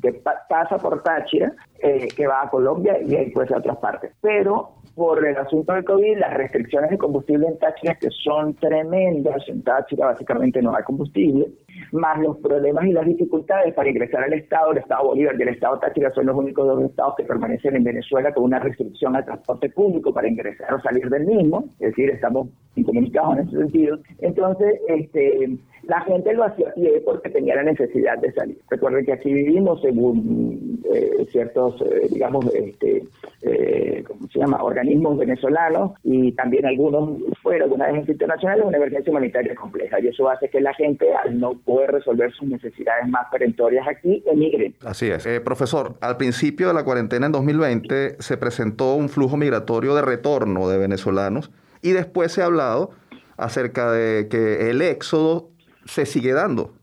Que 0.01 0.13
pasa 0.13 0.77
por 0.77 1.01
Táchira, 1.03 1.53
eh, 1.79 2.07
que 2.15 2.27
va 2.27 2.43
a 2.43 2.49
Colombia 2.49 2.99
y 3.01 3.07
después 3.07 3.51
a 3.51 3.57
otras 3.57 3.77
partes. 3.77 4.11
Pero 4.21 4.75
por 4.95 5.25
el 5.25 5.37
asunto 5.37 5.73
del 5.73 5.85
COVID, 5.85 6.17
las 6.17 6.33
restricciones 6.33 6.91
de 6.91 6.97
combustible 6.97 7.47
en 7.47 7.57
Táchira, 7.57 7.95
que 7.95 8.09
son 8.11 8.53
tremendas, 8.55 9.43
en 9.47 9.63
Táchira 9.63 10.07
básicamente 10.07 10.61
no 10.61 10.75
hay 10.75 10.83
combustible, 10.83 11.47
más 11.91 12.19
los 12.19 12.37
problemas 12.37 12.85
y 12.85 12.91
las 12.91 13.05
dificultades 13.05 13.73
para 13.73 13.89
ingresar 13.89 14.23
al 14.23 14.33
Estado, 14.33 14.71
el 14.71 14.79
Estado 14.79 15.07
Bolívar 15.07 15.35
y 15.37 15.41
el 15.43 15.49
Estado 15.49 15.79
Táchira 15.79 16.11
son 16.11 16.27
los 16.27 16.35
únicos 16.35 16.67
dos 16.67 16.83
estados 16.83 17.15
que 17.17 17.23
permanecen 17.23 17.75
en 17.75 17.83
Venezuela 17.83 18.33
con 18.33 18.45
una 18.45 18.59
restricción 18.59 19.15
al 19.15 19.25
transporte 19.25 19.69
público 19.69 20.13
para 20.13 20.27
ingresar 20.27 20.73
o 20.73 20.81
salir 20.81 21.09
del 21.09 21.25
mismo, 21.25 21.65
es 21.79 21.89
decir, 21.89 22.09
estamos 22.09 22.47
incomunicados 22.75 23.37
en 23.37 23.47
ese 23.47 23.57
sentido. 23.57 23.99
Entonces, 24.19 24.79
este, 24.87 25.57
la 25.83 26.01
gente 26.01 26.33
lo 26.33 26.43
hacía 26.43 26.69
a 26.69 26.73
pie 26.73 27.01
porque 27.03 27.29
tenía 27.29 27.55
la 27.55 27.63
necesidad 27.63 28.17
de 28.19 28.31
salir. 28.33 28.57
Recuerden 28.69 29.05
que 29.05 29.13
aquí 29.13 29.33
vivimos 29.33 29.81
según 29.81 30.79
eh, 30.93 31.25
ciertos, 31.31 31.81
eh, 31.81 32.07
digamos, 32.11 32.45
este, 32.53 33.03
eh, 33.41 34.03
¿cómo 34.07 34.27
se 34.27 34.39
llama?, 34.39 34.63
organismos 34.63 35.17
venezolanos 35.17 35.93
y 36.03 36.31
también 36.33 36.65
algunos 36.65 37.17
fuera 37.41 37.65
de 37.67 37.73
una 37.73 37.85
agencia 37.85 38.11
internacional, 38.11 38.61
una 38.63 38.77
emergencia 38.77 39.11
humanitaria 39.11 39.55
compleja. 39.55 39.99
Y 39.99 40.07
eso 40.07 40.29
hace 40.29 40.49
que 40.49 40.61
la 40.61 40.73
gente, 40.73 41.13
al 41.13 41.39
no 41.39 41.53
poder 41.71 41.91
resolver 41.91 42.33
sus 42.33 42.49
necesidades 42.49 43.07
más 43.07 43.27
perentorias 43.31 43.87
aquí, 43.87 44.21
emigre. 44.25 44.73
Así 44.83 45.07
es. 45.07 45.25
profesor, 45.39 45.95
al 46.01 46.17
principio 46.17 46.67
de 46.67 46.73
la 46.73 46.83
cuarentena 46.83 47.27
en 47.27 47.31
2020 47.31 48.17
se 48.19 48.37
presentó 48.37 48.95
un 48.95 49.07
flujo 49.07 49.37
migratorio 49.37 49.95
de 49.95 50.01
retorno 50.01 50.67
de 50.67 50.77
venezolanos 50.77 51.49
y 51.81 51.91
después 51.91 52.33
se 52.33 52.41
ha 52.41 52.45
hablado 52.45 52.91
acerca 53.37 53.89
de 53.89 54.27
que 54.29 54.69
el 54.69 54.81
éxodo 54.81 55.49
se 55.85 56.05
sigue 56.05 56.33
dando. 56.33 56.73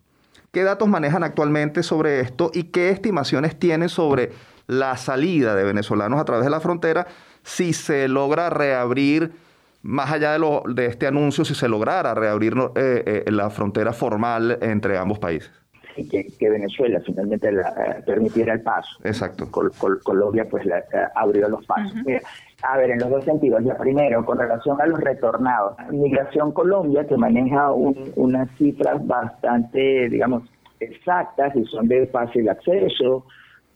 ¿Qué 0.52 0.62
datos 0.62 0.88
manejan 0.88 1.22
actualmente 1.22 1.82
sobre 1.82 2.20
esto 2.20 2.50
y 2.54 2.64
qué 2.64 2.88
estimaciones 2.88 3.58
tienen 3.58 3.90
sobre 3.90 4.30
la 4.66 4.96
salida 4.96 5.54
de 5.54 5.64
venezolanos 5.64 6.18
a 6.18 6.24
través 6.24 6.44
de 6.44 6.50
la 6.50 6.60
frontera 6.60 7.06
si 7.42 7.74
se 7.74 8.08
logra 8.08 8.48
reabrir, 8.48 9.32
más 9.82 10.12
allá 10.12 10.32
de, 10.32 10.38
lo, 10.38 10.62
de 10.66 10.86
este 10.86 11.06
anuncio, 11.06 11.44
si 11.44 11.54
se 11.54 11.68
lograra 11.68 12.14
reabrir 12.14 12.54
eh, 12.74 13.24
eh, 13.26 13.30
la 13.30 13.50
frontera 13.50 13.92
formal 13.92 14.58
entre 14.60 14.98
ambos 14.98 15.18
países. 15.18 15.50
Que, 15.94 16.26
que, 16.38 16.48
Venezuela 16.48 17.00
finalmente 17.04 17.50
la, 17.50 17.70
eh, 17.70 18.02
permitiera 18.06 18.52
el 18.52 18.60
paso. 18.60 19.00
Exacto. 19.02 19.50
Col, 19.50 19.72
Col, 19.78 20.00
Colombia 20.02 20.46
pues 20.48 20.64
la, 20.64 20.84
abrió 21.16 21.48
los 21.48 21.66
pasos. 21.66 21.92
Uh 21.92 22.10
-huh. 22.10 22.22
A 22.62 22.76
ver, 22.76 22.90
en 22.90 23.00
los 23.00 23.10
dos 23.10 23.24
sentidos. 23.24 23.64
Ya 23.64 23.76
primero, 23.76 24.24
con 24.24 24.38
relación 24.38 24.80
a 24.80 24.86
los 24.86 25.00
retornados. 25.00 25.76
Migración 25.90 26.52
Colombia, 26.52 27.04
que 27.04 27.16
maneja 27.16 27.72
un, 27.72 28.12
unas 28.14 28.48
cifras 28.58 29.04
bastante, 29.06 30.08
digamos, 30.08 30.44
exactas 30.80 31.54
y 31.56 31.64
son 31.64 31.88
de 31.88 32.06
fácil 32.06 32.48
acceso, 32.48 33.26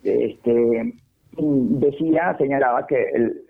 este, 0.04 0.94
decía, 1.36 2.36
señalaba 2.38 2.86
que 2.86 3.02
el, 3.14 3.42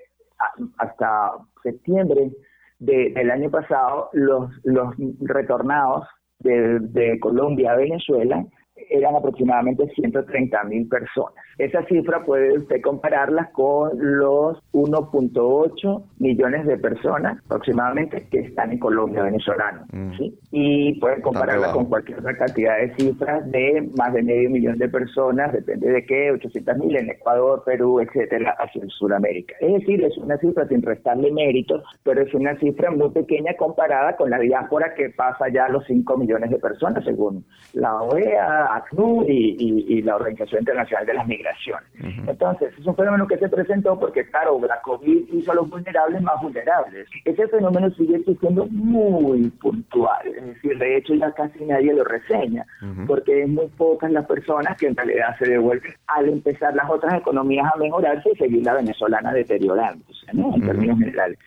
hasta 0.79 1.33
septiembre 1.63 2.33
de, 2.79 3.13
del 3.13 3.31
año 3.31 3.51
pasado 3.51 4.11
los, 4.13 4.51
los 4.65 4.95
retornados 5.21 6.07
de, 6.41 6.81
de 6.81 7.21
Colombia 7.21 7.73
a 7.73 7.77
Venezuela 7.77 8.45
eran 8.91 9.17
aproximadamente 9.17 9.89
130 9.95 10.65
mil 10.65 10.89
personas. 10.89 11.35
Esa 11.59 11.85
cifra 11.85 12.23
puede 12.25 12.59
usted 12.59 12.81
compararla 12.81 13.51
con 13.53 13.91
los 13.99 14.59
1.8 14.73 16.03
millones 16.19 16.67
de 16.67 16.79
personas 16.79 17.39
aproximadamente 17.45 18.27
que 18.31 18.41
están 18.41 18.73
en 18.73 18.79
Colombia 18.79 19.23
venezolano. 19.23 19.85
Mm. 19.93 20.17
¿sí? 20.17 20.39
Y 20.51 20.99
puede 21.01 21.21
compararla 21.21 21.73
con 21.73 21.87
cualquier 21.87 22.19
otra 22.21 22.37
cantidad 22.37 22.79
de 22.79 22.95
cifras 22.97 23.51
de 23.51 23.89
más 23.97 24.13
de 24.13 24.23
medio 24.23 24.51
millón 24.51 24.79
de 24.79 24.89
personas, 24.89 25.53
depende 25.53 25.91
de 25.91 26.05
qué, 26.07 26.31
800 26.33 26.79
mil 26.79 26.97
en 26.97 27.11
Ecuador, 27.11 27.63
Perú, 27.65 28.01
etcétera, 28.01 28.57
hacia 28.59 28.83
el 28.83 28.91
Sudamérica. 28.91 29.55
Es 29.61 29.73
decir, 29.73 30.05
es 30.05 30.17
una 30.19 30.39
cifra 30.39 30.67
sin 30.69 30.83
restarle 30.83 31.31
méritos, 31.33 31.83
pero 32.03 32.23
es 32.23 32.33
una 32.35 32.59
cifra 32.59 32.91
muy 32.91 33.11
pequeña 33.11 33.55
comparada 33.57 34.17
con 34.17 34.31
la 34.31 34.39
diáspora 34.39 34.95
que 34.95 35.11
pasa 35.11 35.49
ya 35.49 35.67
a 35.67 35.69
los 35.69 35.85
5 35.87 36.17
millones 36.17 36.51
de 36.51 36.59
personas, 36.59 37.05
según 37.05 37.45
la 37.73 38.03
OEA, 38.03 38.72
ACNUR 38.77 39.31
y, 39.31 39.57
y, 39.59 39.99
y 39.99 40.03
la 40.03 40.17
Organización 40.17 40.61
Internacional 40.63 41.07
de 41.07 41.15
las 41.15 41.27
Migraciones. 41.27 41.89
Uh 42.01 42.05
-huh. 42.07 42.31
Entonces, 42.31 42.73
es 42.79 42.87
un 42.87 42.97
fenómeno 42.97 43.27
que 43.27 43.39
se 43.39 43.49
presentó 43.49 43.99
porque, 43.99 44.25
claro, 44.27 44.61
la 44.67 44.81
COVID 44.83 45.29
hizo 45.33 45.53
a 45.53 45.55
los 45.55 45.69
vulnerables 45.69 46.21
más 46.23 46.41
vulnerables. 46.43 47.09
Ese 47.25 47.49
fenómeno 47.49 47.91
sigue 47.91 48.23
siendo 48.41 48.67
muy 48.67 49.51
puntual, 49.61 50.27
es 50.27 50.45
decir, 50.47 50.79
de 50.79 50.97
hecho 50.97 51.15
ya 51.15 51.33
casi 51.33 51.65
nadie 51.65 51.93
lo 51.95 52.05
reseña, 52.05 52.65
uh 52.83 52.87
-huh. 52.87 53.07
porque 53.07 53.43
es 53.43 53.49
muy 53.49 53.67
pocas 53.77 54.11
las 54.11 54.27
personas 54.27 54.77
que 54.79 54.87
en 54.87 54.97
realidad 54.97 55.37
se 55.39 55.49
devuelven 55.49 55.93
al 56.07 56.29
empezar 56.29 56.75
las 56.75 56.89
otras 56.91 57.15
economías 57.15 57.67
a 57.73 57.79
mejorarse 57.79 58.31
y 58.33 58.37
seguir 58.37 58.65
la 58.65 58.75
venezolana 58.75 59.33
deteriorándose, 59.33 60.27
¿no? 60.33 60.55
En 60.55 60.63
uh 60.63 60.65
-huh. 60.65 60.67
términos 60.67 60.99
generales. 60.99 61.39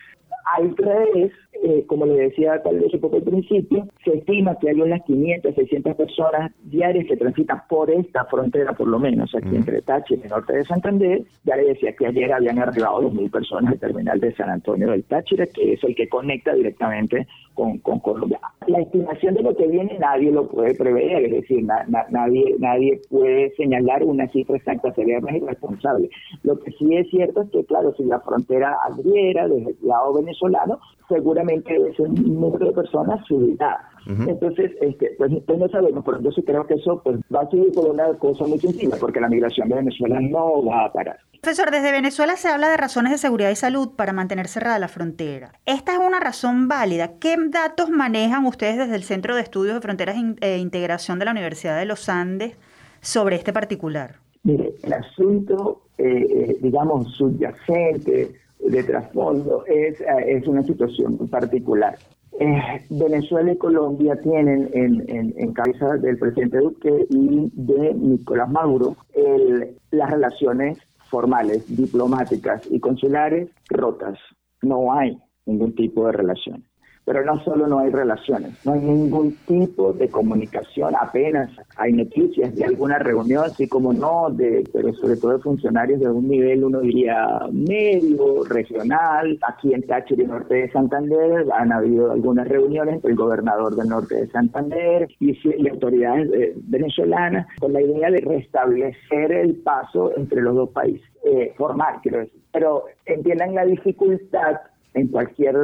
Al 0.56 0.76
revés, 0.76 1.32
eh, 1.66 1.84
como 1.86 2.06
le 2.06 2.14
decía 2.14 2.62
tal 2.62 2.78
vez 2.78 2.94
un 2.94 3.00
poco 3.00 3.16
al 3.16 3.22
principio, 3.22 3.88
se 4.04 4.12
estima 4.12 4.56
que 4.60 4.70
hay 4.70 4.80
unas 4.80 5.02
500, 5.02 5.52
600 5.52 5.96
personas 5.96 6.52
diarias 6.62 7.06
que 7.06 7.16
transitan 7.16 7.62
por 7.68 7.90
esta 7.90 8.24
frontera, 8.26 8.72
por 8.72 8.86
lo 8.86 9.00
menos, 9.00 9.34
aquí 9.34 9.48
mm. 9.48 9.56
entre 9.56 9.82
Táchira 9.82 10.20
y 10.20 10.24
el 10.24 10.30
norte 10.30 10.52
de 10.52 10.64
Santander. 10.64 11.22
Ya 11.44 11.56
le 11.56 11.64
decía 11.64 11.92
que 11.94 12.06
ayer 12.06 12.32
habían 12.32 12.60
arribado 12.60 13.02
2.000 13.02 13.30
personas 13.32 13.72
al 13.72 13.80
terminal 13.80 14.20
de 14.20 14.32
San 14.34 14.48
Antonio 14.48 14.92
del 14.92 15.02
Táchira, 15.04 15.46
que 15.46 15.72
es 15.72 15.82
el 15.82 15.96
que 15.96 16.08
conecta 16.08 16.54
directamente 16.54 17.26
con, 17.54 17.78
con 17.78 17.98
Colombia. 17.98 18.38
La 18.68 18.80
estimación 18.80 19.34
de 19.34 19.42
lo 19.42 19.56
que 19.56 19.66
viene 19.66 19.98
nadie 19.98 20.30
lo 20.30 20.46
puede 20.46 20.74
prever, 20.74 21.24
es 21.24 21.32
decir, 21.32 21.64
na, 21.64 21.84
na, 21.88 22.04
nadie, 22.10 22.54
nadie 22.58 23.00
puede 23.10 23.50
señalar 23.56 24.04
una 24.04 24.28
cifra 24.28 24.56
exacta, 24.56 24.94
sería 24.94 25.20
más 25.20 25.34
irresponsable. 25.34 26.10
Lo 26.44 26.58
que 26.60 26.70
sí 26.72 26.94
es 26.94 27.08
cierto 27.10 27.42
es 27.42 27.50
que, 27.50 27.64
claro, 27.64 27.92
si 27.96 28.04
la 28.04 28.20
frontera 28.20 28.76
abriera 28.84 29.48
desde 29.48 29.70
el 29.70 29.76
lado 29.82 30.14
venezolano, 30.14 30.78
seguramente 31.08 31.55
ese 31.58 32.02
número 32.08 32.66
de 32.66 32.72
personas 32.72 33.24
subirá. 33.26 33.88
Uh 34.06 34.10
-huh. 34.10 34.30
Entonces, 34.30 34.72
este, 34.80 35.14
pues, 35.18 35.32
pues, 35.46 35.58
no 35.58 35.68
sabemos, 35.68 36.04
pero 36.04 36.32
sí 36.32 36.42
creo 36.42 36.66
que 36.66 36.74
eso 36.74 37.00
pues, 37.02 37.18
va 37.34 37.40
a 37.40 37.50
seguir 37.50 37.72
por 37.72 37.90
una 37.90 38.12
cosa 38.18 38.46
muy 38.46 38.58
sencilla, 38.58 38.96
porque 39.00 39.20
la 39.20 39.28
migración 39.28 39.68
de 39.68 39.74
Venezuela 39.76 40.20
no 40.20 40.64
va 40.64 40.84
a 40.84 40.92
parar. 40.92 41.18
Profesor, 41.42 41.70
desde 41.70 41.92
Venezuela 41.92 42.36
se 42.36 42.48
habla 42.48 42.68
de 42.68 42.76
razones 42.76 43.12
de 43.12 43.18
seguridad 43.18 43.50
y 43.50 43.56
salud 43.56 43.90
para 43.96 44.12
mantener 44.12 44.48
cerrada 44.48 44.78
la 44.78 44.88
frontera. 44.88 45.52
¿Esta 45.64 45.92
es 45.92 45.98
una 45.98 46.20
razón 46.20 46.68
válida? 46.68 47.18
¿Qué 47.20 47.36
datos 47.50 47.90
manejan 47.90 48.46
ustedes 48.46 48.78
desde 48.78 48.96
el 48.96 49.02
Centro 49.02 49.34
de 49.34 49.42
Estudios 49.42 49.74
de 49.74 49.80
Fronteras 49.80 50.16
e 50.40 50.58
Integración 50.58 51.18
de 51.18 51.24
la 51.24 51.30
Universidad 51.32 51.78
de 51.78 51.84
los 51.84 52.08
Andes 52.08 52.56
sobre 53.00 53.36
este 53.36 53.52
particular? 53.52 54.16
Mire, 54.42 54.74
el 54.82 54.92
asunto, 54.92 55.82
eh, 55.98 56.56
digamos, 56.60 57.12
subyacente 57.16 58.45
de 58.58 58.82
trasfondo 58.82 59.64
es, 59.66 60.02
es 60.26 60.46
una 60.46 60.62
situación 60.62 61.28
particular. 61.28 61.96
Eh, 62.38 62.84
Venezuela 62.90 63.52
y 63.52 63.56
Colombia 63.56 64.14
tienen 64.22 64.68
en, 64.74 65.04
en, 65.08 65.34
en, 65.38 65.52
cabeza 65.54 65.96
del 65.96 66.18
presidente 66.18 66.58
Duque 66.58 67.06
y 67.08 67.50
de 67.54 67.94
Nicolás 67.94 68.50
Maduro 68.50 68.96
el, 69.14 69.74
las 69.90 70.10
relaciones 70.10 70.78
formales, 71.08 71.64
diplomáticas 71.74 72.62
y 72.70 72.78
consulares 72.78 73.48
rotas. 73.70 74.18
No 74.60 74.92
hay 74.92 75.18
ningún 75.46 75.74
tipo 75.74 76.06
de 76.06 76.12
relación. 76.12 76.62
Pero 77.06 77.24
no 77.24 77.38
solo 77.44 77.68
no 77.68 77.78
hay 77.78 77.90
relaciones, 77.90 78.52
no 78.66 78.72
hay 78.72 78.80
ningún 78.80 79.36
tipo 79.46 79.92
de 79.92 80.08
comunicación, 80.08 80.92
apenas 81.00 81.48
hay 81.76 81.92
noticias 81.92 82.52
de 82.56 82.64
alguna 82.64 82.98
reunión, 82.98 83.44
así 83.44 83.68
como 83.68 83.92
no, 83.92 84.28
de, 84.30 84.68
pero 84.72 84.92
sobre 84.94 85.16
todo 85.16 85.34
de 85.34 85.38
funcionarios 85.38 86.00
de 86.00 86.08
un 86.08 86.28
nivel, 86.28 86.64
uno 86.64 86.80
diría 86.80 87.38
medio, 87.52 88.42
regional. 88.44 89.38
Aquí 89.46 89.72
en 89.72 89.86
Táchira 89.86 90.24
y 90.24 90.26
Norte 90.26 90.54
de 90.56 90.72
Santander 90.72 91.46
han 91.54 91.72
habido 91.72 92.10
algunas 92.10 92.48
reuniones 92.48 92.96
entre 92.96 93.12
el 93.12 93.16
gobernador 93.16 93.76
del 93.76 93.88
Norte 93.88 94.16
de 94.16 94.26
Santander 94.28 95.08
y, 95.20 95.30
y 95.30 95.68
autoridades 95.68 96.28
eh, 96.32 96.54
venezolanas 96.56 97.46
con 97.60 97.72
la 97.72 97.82
idea 97.82 98.10
de 98.10 98.18
restablecer 98.18 99.30
el 99.30 99.54
paso 99.56 100.12
entre 100.16 100.42
los 100.42 100.56
dos 100.56 100.70
países, 100.70 101.08
eh, 101.24 101.54
formal, 101.56 102.00
quiero 102.02 102.18
decir. 102.18 102.40
Pero 102.52 102.84
entiendan 103.04 103.54
la 103.54 103.64
dificultad 103.64 104.56
en 104.96 105.08
cualquier, 105.08 105.54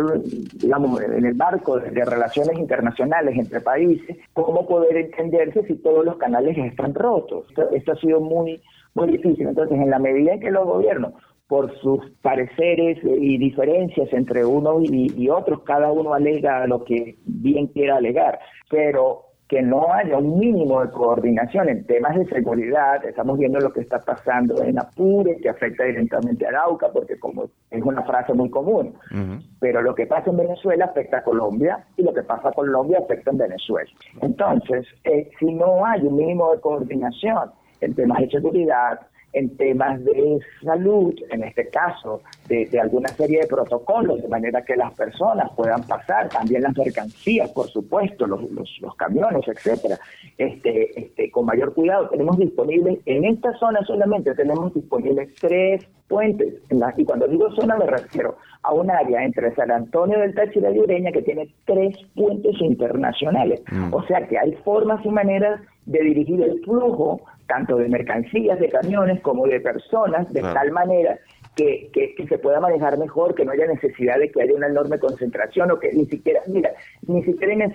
digamos, 0.55 1.01
en 1.01 1.25
el 1.25 1.35
marco 1.35 1.79
de, 1.79 2.05
relaciones 2.05 2.59
internacionales 2.59 3.35
entre 3.39 3.63
países, 3.63 4.19
cómo 4.35 4.67
poder 4.67 4.95
entenderse 4.99 5.67
si 5.67 5.77
todos 5.77 6.05
los 6.05 6.17
canales 6.19 6.57
están 6.59 6.95
rotos. 6.95 7.47
Esto, 7.73 7.93
ha 7.93 7.97
sido 7.97 8.21
muy, 8.21 8.61
muy 8.95 9.13
difícil. 9.13 9.49
Entonces, 9.49 9.79
en 9.79 9.89
la 9.89 9.99
medida 9.99 10.35
en 10.35 10.41
que 10.41 10.51
los 10.51 10.67
gobiernos, 10.67 11.15
por 11.49 11.75
sus 11.81 12.11
pareceres 12.21 12.99
y 13.03 13.39
diferencias 13.39 14.13
entre 14.13 14.45
unos 14.45 14.85
y, 14.85 15.11
y 15.17 15.29
otros, 15.31 15.63
cada 15.63 15.91
uno 15.91 16.13
alega 16.13 16.67
lo 16.67 16.85
que 16.85 17.17
bien 17.25 17.69
quiera 17.69 17.97
alegar, 17.97 18.39
pero 18.69 19.32
que 19.53 19.61
no 19.61 19.93
haya 19.93 20.17
un 20.17 20.39
mínimo 20.39 20.81
de 20.81 20.91
coordinación 20.93 21.69
en 21.69 21.85
temas 21.85 22.17
de 22.17 22.25
seguridad. 22.25 23.05
Estamos 23.05 23.39
viendo 23.39 23.61
lo 23.61 23.71
que 23.71 23.83
está 23.83 23.99
pasando 23.99 24.63
en 24.63 24.79
Apure, 24.79 25.37
que 25.43 25.51
afecta 25.51 25.85
directamente 25.85 26.47
a 26.47 26.49
Arauca, 26.49 26.89
porque 26.91 27.19
como 27.19 27.51
es 27.71 27.83
una 27.83 28.03
frase 28.03 28.33
muy 28.33 28.49
común. 28.49 28.95
Uh 29.11 29.15
-huh. 29.15 29.43
Pero 29.61 29.83
lo 29.83 29.95
que 29.95 30.07
pasa 30.07 30.31
en 30.31 30.39
Venezuela 30.39 30.87
afecta 30.87 31.19
a 31.19 31.23
Colombia 31.23 31.85
y 31.99 32.03
lo 32.03 32.15
que 32.15 32.23
pasa 32.23 32.49
a 32.49 32.53
Colombia 32.53 33.01
afecta 33.01 33.31
en 33.31 33.37
Venezuela. 33.37 33.91
Entonces, 34.23 34.87
eh, 35.05 35.29
si 35.39 35.53
no 35.53 35.85
hay 35.85 36.01
un 36.01 36.17
mínimo 36.17 36.51
de 36.53 36.61
coordinación 36.63 37.51
en 37.83 37.95
temas 37.95 38.21
de 38.21 38.31
seguridad, 38.31 39.01
en 39.33 39.57
temas 39.57 40.05
de 40.05 40.39
salud, 40.63 41.15
en 41.31 41.45
este 41.45 41.69
caso, 41.69 42.23
de, 42.49 42.67
de, 42.67 42.81
alguna 42.81 43.09
serie 43.09 43.41
de 43.41 43.47
protocolos, 43.47 44.21
de 44.23 44.29
manera 44.29 44.63
que 44.63 44.77
las 44.77 44.93
personas 44.95 45.51
puedan 45.57 45.83
pasar, 45.85 46.29
también 46.29 46.63
las 46.63 46.77
mercancías, 46.77 47.51
por 47.51 47.69
supuesto, 47.69 48.27
los, 48.27 48.51
los, 48.51 48.79
los 48.81 48.95
camiones, 48.97 49.43
etcétera, 49.49 49.99
este, 50.37 51.01
este, 51.01 51.31
con 51.31 51.47
mayor 51.47 51.73
cuidado. 51.73 52.09
Tenemos 52.11 52.39
disponibles, 52.39 52.99
en 53.07 53.25
esta 53.25 53.53
zona 53.59 53.81
solamente 53.87 54.35
tenemos 54.35 54.75
disponibles 54.75 55.35
tres 55.41 55.87
puentes, 56.09 56.55
la, 56.69 56.93
y 56.97 57.05
cuando 57.05 57.27
digo 57.27 57.51
zona 57.53 57.77
me 57.77 57.87
refiero 57.87 58.37
a 58.65 58.75
un 58.75 58.91
área 58.91 59.25
entre 59.25 59.55
San 59.55 59.71
Antonio 59.71 60.19
del 60.19 60.35
Táchira 60.35 60.71
y 60.71 60.79
Ureña 60.79 61.11
que 61.11 61.23
tiene 61.23 61.49
tres 61.65 61.97
puentes 62.15 62.61
internacionales. 62.61 63.63
Mm. 63.71 63.95
O 63.95 64.03
sea 64.07 64.27
que 64.29 64.39
hay 64.39 64.53
formas 64.65 65.05
y 65.07 65.09
maneras 65.09 65.61
de 65.87 66.01
dirigir 66.01 66.43
el 66.43 66.63
flujo 66.65 67.23
tanto 67.47 67.77
de 67.77 67.89
mercancías, 67.89 68.59
de 68.59 68.69
camiones, 68.69 69.21
como 69.21 69.47
de 69.47 69.61
personas, 69.61 70.33
de 70.33 70.41
claro. 70.41 70.55
tal 70.55 70.73
manera 70.73 71.19
que, 71.57 71.91
que, 71.93 72.15
que, 72.15 72.27
se 72.27 72.39
pueda 72.39 72.61
manejar 72.61 72.99
mejor, 72.99 73.35
que 73.35 73.45
no 73.45 73.53
haya 73.53 73.67
necesidad 73.67 74.19
de 74.19 74.31
que 74.31 74.43
haya 74.43 74.55
una 74.55 74.69
enorme 74.69 74.99
concentración 74.99 75.71
o 75.71 75.79
que 75.79 75.93
ni 75.93 76.07
siquiera, 76.07 76.41
mira, 76.47 76.73
ni 77.07 77.23
siquiera, 77.25 77.73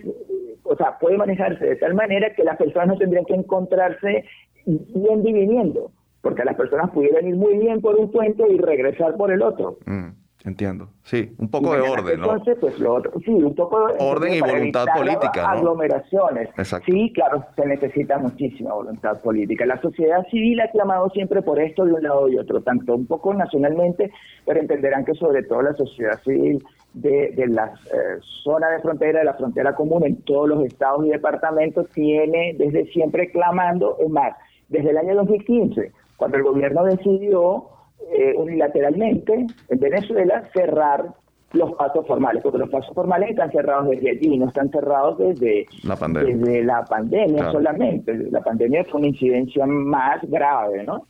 o 0.63 0.75
sea, 0.75 0.97
puede 0.99 1.17
manejarse 1.17 1.63
de 1.63 1.75
tal 1.75 1.93
manera 1.93 2.33
que 2.33 2.43
las 2.43 2.57
personas 2.57 2.87
no 2.87 2.97
tendrían 2.97 3.25
que 3.25 3.35
encontrarse 3.35 4.25
yendo 4.65 5.29
y 5.29 5.33
viniendo, 5.33 5.91
porque 6.21 6.43
las 6.43 6.55
personas 6.55 6.89
pudieran 6.91 7.27
ir 7.27 7.35
muy 7.35 7.57
bien 7.57 7.81
por 7.81 7.95
un 7.95 8.11
puente 8.11 8.43
y 8.49 8.57
regresar 8.57 9.15
por 9.15 9.31
el 9.31 9.41
otro. 9.41 9.77
Mm. 9.85 10.09
Entiendo. 10.45 10.89
Sí, 11.03 11.33
un 11.39 11.49
poco 11.49 11.73
de 11.73 11.81
orden, 11.81 12.21
¿no? 12.21 12.31
Entonces, 12.31 12.57
pues 12.61 12.79
lo 12.79 12.93
otro, 12.93 13.11
sí, 13.25 13.31
un 13.31 13.55
poco 13.55 13.87
de 13.87 13.95
orden 13.99 14.33
y 14.33 14.39
voluntad 14.39 14.85
política, 14.95 15.41
¿no? 15.41 15.47
Aglomeraciones. 15.49 16.49
Exacto. 16.57 16.91
Sí, 16.91 17.11
claro, 17.13 17.43
se 17.55 17.65
necesita 17.65 18.17
muchísima 18.19 18.73
voluntad 18.73 19.19
política. 19.21 19.65
La 19.65 19.81
sociedad 19.81 20.25
civil 20.29 20.61
ha 20.61 20.69
clamado 20.69 21.09
siempre 21.09 21.41
por 21.41 21.59
esto 21.59 21.85
de 21.85 21.93
un 21.93 22.03
lado 22.03 22.29
y 22.29 22.37
otro, 22.37 22.61
tanto 22.61 22.95
un 22.95 23.07
poco 23.07 23.33
nacionalmente, 23.33 24.11
pero 24.45 24.59
entenderán 24.59 25.05
que 25.05 25.15
sobre 25.15 25.43
todo 25.43 25.63
la 25.63 25.73
sociedad 25.73 26.21
civil 26.23 26.63
de, 26.93 27.33
de 27.35 27.47
la 27.47 27.73
eh, 27.91 28.19
zona 28.43 28.69
de 28.69 28.79
frontera, 28.79 29.19
de 29.19 29.25
la 29.25 29.33
frontera 29.33 29.75
común 29.75 30.05
en 30.05 30.21
todos 30.21 30.47
los 30.47 30.63
estados 30.63 31.05
y 31.05 31.09
departamentos, 31.09 31.89
tiene 31.89 32.55
desde 32.57 32.85
siempre 32.91 33.31
clamando, 33.31 33.97
es 33.99 34.09
más, 34.09 34.33
desde 34.69 34.91
el 34.91 34.97
año 34.97 35.15
2015, 35.15 35.91
cuando 36.15 36.37
el 36.37 36.43
gobierno 36.43 36.83
decidió 36.83 37.69
eh, 38.11 38.33
unilateralmente 38.35 39.47
en 39.69 39.79
Venezuela 39.79 40.43
cerrar 40.53 41.05
los 41.53 41.73
pasos 41.73 42.05
formales, 42.05 42.43
porque 42.43 42.57
los 42.57 42.69
pasos 42.69 42.93
formales 42.93 43.31
están 43.31 43.51
cerrados 43.51 43.89
desde 43.89 44.11
allí, 44.11 44.37
no 44.37 44.47
están 44.47 44.69
cerrados 44.69 45.17
desde 45.17 45.65
la 45.83 45.95
pandemia, 45.95 46.35
desde 46.35 46.63
la 46.63 46.83
pandemia 46.83 47.51
solamente. 47.51 48.17
La 48.31 48.41
pandemia 48.41 48.83
fue 48.85 48.99
una 48.99 49.07
incidencia 49.07 49.65
más 49.65 50.21
grave, 50.29 50.83
¿no? 50.83 51.05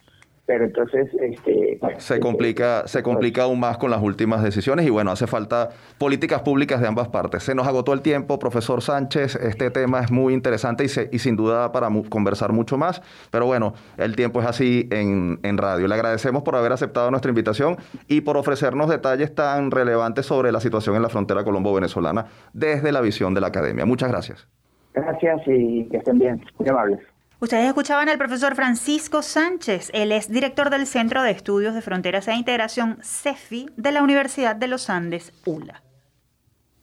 Pero 0.48 0.64
entonces 0.64 1.10
este, 1.20 1.78
se 1.98 1.98
este, 1.98 2.20
complica 2.22 2.88
se 2.88 3.04
complica 3.04 3.44
aún 3.44 3.60
más 3.60 3.78
con 3.78 3.92
las 3.92 4.02
últimas 4.02 4.42
decisiones 4.42 4.88
y 4.88 4.90
bueno 4.90 5.12
hace 5.12 5.28
falta 5.28 5.70
políticas 5.98 6.42
públicas 6.42 6.80
de 6.80 6.88
ambas 6.88 7.10
partes. 7.10 7.44
Se 7.44 7.54
nos 7.54 7.68
agotó 7.68 7.94
el 7.94 8.02
tiempo 8.02 8.40
profesor 8.40 8.82
Sánchez. 8.82 9.36
Este 9.36 9.70
tema 9.70 10.00
es 10.00 10.10
muy 10.10 10.34
interesante 10.34 10.86
y, 10.86 11.16
y 11.16 11.20
sin 11.20 11.36
duda 11.36 11.74
para 11.74 11.90
conversar 12.10 12.54
mucho 12.54 12.78
más. 12.78 13.02
Pero 13.30 13.46
bueno 13.46 13.74
el 13.98 14.16
tiempo 14.16 14.40
es 14.40 14.48
así 14.48 14.88
en, 14.90 15.40
en 15.44 15.58
radio. 15.58 15.86
Le 15.86 15.94
agradecemos 15.94 16.44
por 16.44 16.56
haber 16.56 16.72
aceptado 16.72 17.12
nuestra 17.12 17.30
invitación 17.30 17.76
y 18.08 18.22
por 18.22 18.38
ofrecernos 18.38 18.90
detalles 18.90 19.36
tan 19.36 19.70
relevantes 19.70 20.26
sobre 20.26 20.54
la 20.54 20.62
situación 20.62 20.96
en 20.96 21.02
la 21.02 21.10
frontera 21.10 21.44
colombo-venezolana 21.44 22.28
desde 22.54 22.94
la 22.94 23.02
visión 23.02 23.34
de 23.34 23.42
la 23.42 23.48
academia. 23.48 23.86
Muchas 23.86 24.10
gracias. 24.10 24.48
Gracias 24.94 25.42
y 25.46 25.90
que 25.90 25.98
estén 25.98 26.20
bien. 26.20 26.42
Muy 26.58 26.70
amables 26.70 27.17
Ustedes 27.40 27.68
escuchaban 27.68 28.10
al 28.10 28.18
profesor 28.18 28.56
Francisco 28.56 29.22
Sánchez, 29.22 29.92
él 29.94 30.12
es 30.12 30.28
director 30.28 30.72
del 30.72 30.88
Centro 30.88 31.22
de 31.22 31.30
Estudios 31.30 31.76
de 31.76 31.84
Fronteras 31.84 32.28
e 32.28 32.34
Integración 32.34 32.98
CEFI 33.04 33.70
de 33.78 33.92
la 33.92 34.02
Universidad 34.02 34.56
de 34.56 34.68
los 34.68 34.90
Andes, 34.90 35.32
ULA. 35.46 35.84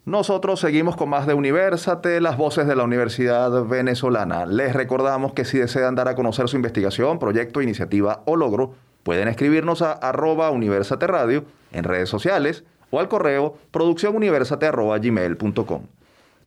Nosotros 0.04 0.60
seguimos 0.60 0.94
con 0.94 1.08
más 1.08 1.26
de 1.26 1.34
Universate, 1.34 2.20
las 2.20 2.36
voces 2.36 2.68
de 2.68 2.76
la 2.76 2.84
Universidad 2.84 3.64
Venezolana. 3.64 4.46
Les 4.46 4.74
recordamos 4.74 5.32
que 5.32 5.44
si 5.44 5.58
desean 5.58 5.96
dar 5.96 6.06
a 6.06 6.14
conocer 6.14 6.48
su 6.48 6.54
investigación, 6.54 7.18
proyecto, 7.18 7.60
iniciativa 7.60 8.22
o 8.24 8.36
logro, 8.36 8.76
pueden 9.02 9.26
escribirnos 9.26 9.82
a 9.82 9.90
arroba 9.90 10.52
Universate 10.52 11.08
Radio 11.08 11.46
en 11.72 11.82
redes 11.82 12.08
sociales 12.08 12.62
o 12.90 13.00
al 13.00 13.08
correo 13.08 13.58
producciónuniversate.gmail.com. 13.72 15.82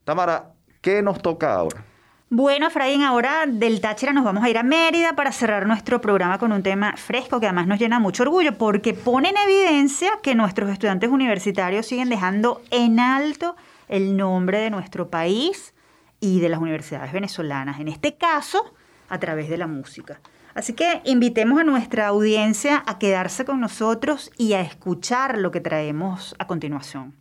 Tamara, 0.04 0.52
¿qué 0.80 1.02
nos 1.02 1.20
toca 1.20 1.52
ahora? 1.52 1.84
Bueno, 2.30 2.66
Efraín, 2.66 3.02
ahora 3.02 3.46
del 3.46 3.80
Táchira 3.80 4.12
nos 4.12 4.22
vamos 4.22 4.44
a 4.44 4.50
ir 4.50 4.58
a 4.58 4.62
Mérida 4.62 5.14
para 5.16 5.32
cerrar 5.32 5.66
nuestro 5.66 6.02
programa 6.02 6.38
con 6.38 6.52
un 6.52 6.62
tema 6.62 6.94
fresco 6.98 7.40
que 7.40 7.46
además 7.46 7.66
nos 7.66 7.78
llena 7.78 8.00
mucho 8.00 8.22
orgullo 8.24 8.52
porque 8.58 8.92
pone 8.92 9.30
en 9.30 9.36
evidencia 9.38 10.10
que 10.22 10.34
nuestros 10.34 10.68
estudiantes 10.68 11.08
universitarios 11.08 11.86
siguen 11.86 12.10
dejando 12.10 12.60
en 12.70 13.00
alto 13.00 13.56
el 13.88 14.14
nombre 14.18 14.58
de 14.58 14.68
nuestro 14.68 15.08
país 15.08 15.72
y 16.20 16.40
de 16.40 16.50
las 16.50 16.60
universidades 16.60 17.12
venezolanas, 17.12 17.80
en 17.80 17.88
este 17.88 18.18
caso 18.18 18.74
a 19.08 19.18
través 19.18 19.48
de 19.48 19.56
la 19.56 19.66
música. 19.66 20.20
Así 20.52 20.74
que 20.74 21.00
invitemos 21.04 21.58
a 21.58 21.64
nuestra 21.64 22.08
audiencia 22.08 22.82
a 22.86 22.98
quedarse 22.98 23.46
con 23.46 23.58
nosotros 23.58 24.30
y 24.36 24.52
a 24.52 24.60
escuchar 24.60 25.38
lo 25.38 25.50
que 25.50 25.62
traemos 25.62 26.36
a 26.38 26.46
continuación. 26.46 27.14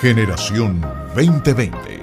Generación 0.00 0.82
2020 1.14 1.99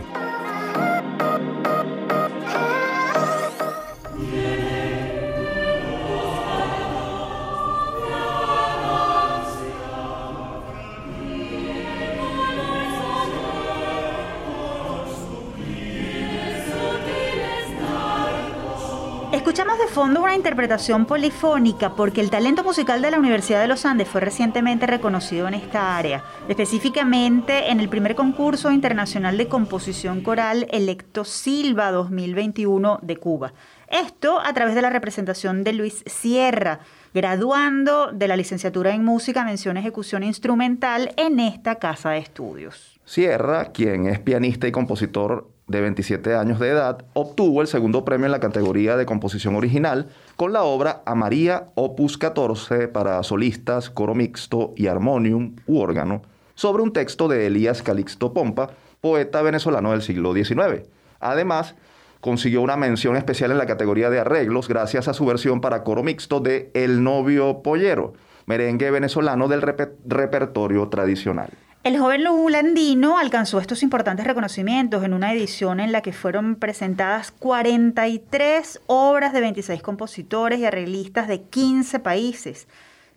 fondo 19.97 20.21
una 20.21 20.35
interpretación 20.35 21.07
polifónica 21.07 21.95
porque 21.95 22.21
el 22.21 22.29
talento 22.29 22.63
musical 22.63 23.01
de 23.01 23.09
la 23.09 23.17
Universidad 23.17 23.61
de 23.61 23.67
los 23.67 23.83
Andes 23.83 24.07
fue 24.07 24.21
recientemente 24.21 24.85
reconocido 24.85 25.47
en 25.47 25.55
esta 25.55 25.97
área, 25.97 26.23
específicamente 26.47 27.71
en 27.71 27.79
el 27.79 27.89
primer 27.89 28.13
concurso 28.13 28.71
internacional 28.71 29.37
de 29.37 29.47
composición 29.47 30.21
coral 30.21 30.67
Electo 30.69 31.25
Silva 31.25 31.89
2021 31.89 32.99
de 33.01 33.17
Cuba. 33.17 33.53
Esto 33.87 34.39
a 34.39 34.53
través 34.53 34.75
de 34.75 34.83
la 34.83 34.91
representación 34.91 35.63
de 35.63 35.73
Luis 35.73 36.03
Sierra, 36.05 36.81
graduando 37.15 38.11
de 38.11 38.27
la 38.27 38.37
licenciatura 38.37 38.93
en 38.93 39.03
música, 39.03 39.45
mención 39.45 39.77
ejecución 39.77 40.21
instrumental 40.21 41.11
en 41.17 41.39
esta 41.39 41.79
casa 41.79 42.11
de 42.11 42.19
estudios. 42.19 42.99
Sierra, 43.03 43.71
quien 43.71 44.05
es 44.05 44.19
pianista 44.19 44.67
y 44.67 44.71
compositor 44.71 45.56
de 45.67 45.81
27 45.81 46.35
años 46.35 46.59
de 46.59 46.69
edad, 46.69 47.05
obtuvo 47.13 47.61
el 47.61 47.67
segundo 47.67 48.05
premio 48.05 48.25
en 48.25 48.31
la 48.31 48.39
categoría 48.39 48.95
de 48.95 49.05
composición 49.05 49.55
original 49.55 50.07
con 50.37 50.53
la 50.53 50.63
obra 50.63 51.01
A 51.05 51.13
María 51.13 51.69
Opus 51.75 52.17
14 52.17 52.87
para 52.87 53.21
solistas, 53.23 53.89
coro 53.89 54.15
mixto 54.15 54.73
y 54.77 54.87
armonium 54.87 55.55
u 55.65 55.79
órgano, 55.79 56.21
sobre 56.55 56.83
un 56.83 56.93
texto 56.93 57.27
de 57.27 57.47
Elías 57.47 57.83
Calixto 57.83 58.33
Pompa, 58.33 58.71
poeta 59.01 59.41
venezolano 59.41 59.91
del 59.91 60.01
siglo 60.01 60.33
XIX. 60.33 60.87
Además, 61.19 61.75
consiguió 62.21 62.61
una 62.61 62.77
mención 62.77 63.15
especial 63.17 63.51
en 63.51 63.57
la 63.57 63.65
categoría 63.65 64.09
de 64.09 64.19
arreglos 64.19 64.67
gracias 64.67 65.07
a 65.07 65.13
su 65.13 65.25
versión 65.25 65.61
para 65.61 65.83
coro 65.83 66.01
mixto 66.01 66.39
de 66.39 66.71
El 66.73 67.03
novio 67.03 67.61
pollero, 67.61 68.13
merengue 68.45 68.89
venezolano 68.89 69.49
del 69.49 69.61
repertorio 69.61 70.87
tradicional. 70.87 71.49
El 71.87 71.97
joven 71.99 72.25
lulandino 72.25 73.17
alcanzó 73.17 73.61
estos 73.61 73.81
importantes 73.81 74.27
reconocimientos 74.27 75.05
en 75.05 75.13
una 75.13 75.31
edición 75.31 75.79
en 75.79 75.93
la 75.93 76.01
que 76.01 76.11
fueron 76.11 76.57
presentadas 76.57 77.31
43 77.31 78.81
obras 78.87 79.31
de 79.31 79.39
26 79.39 79.81
compositores 79.81 80.59
y 80.59 80.65
arreglistas 80.65 81.29
de 81.29 81.43
15 81.43 81.99
países, 81.99 82.67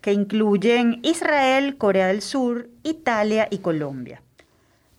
que 0.00 0.12
incluyen 0.12 1.00
Israel, 1.02 1.78
Corea 1.78 2.06
del 2.06 2.22
Sur, 2.22 2.68
Italia 2.84 3.48
y 3.50 3.58
Colombia. 3.58 4.22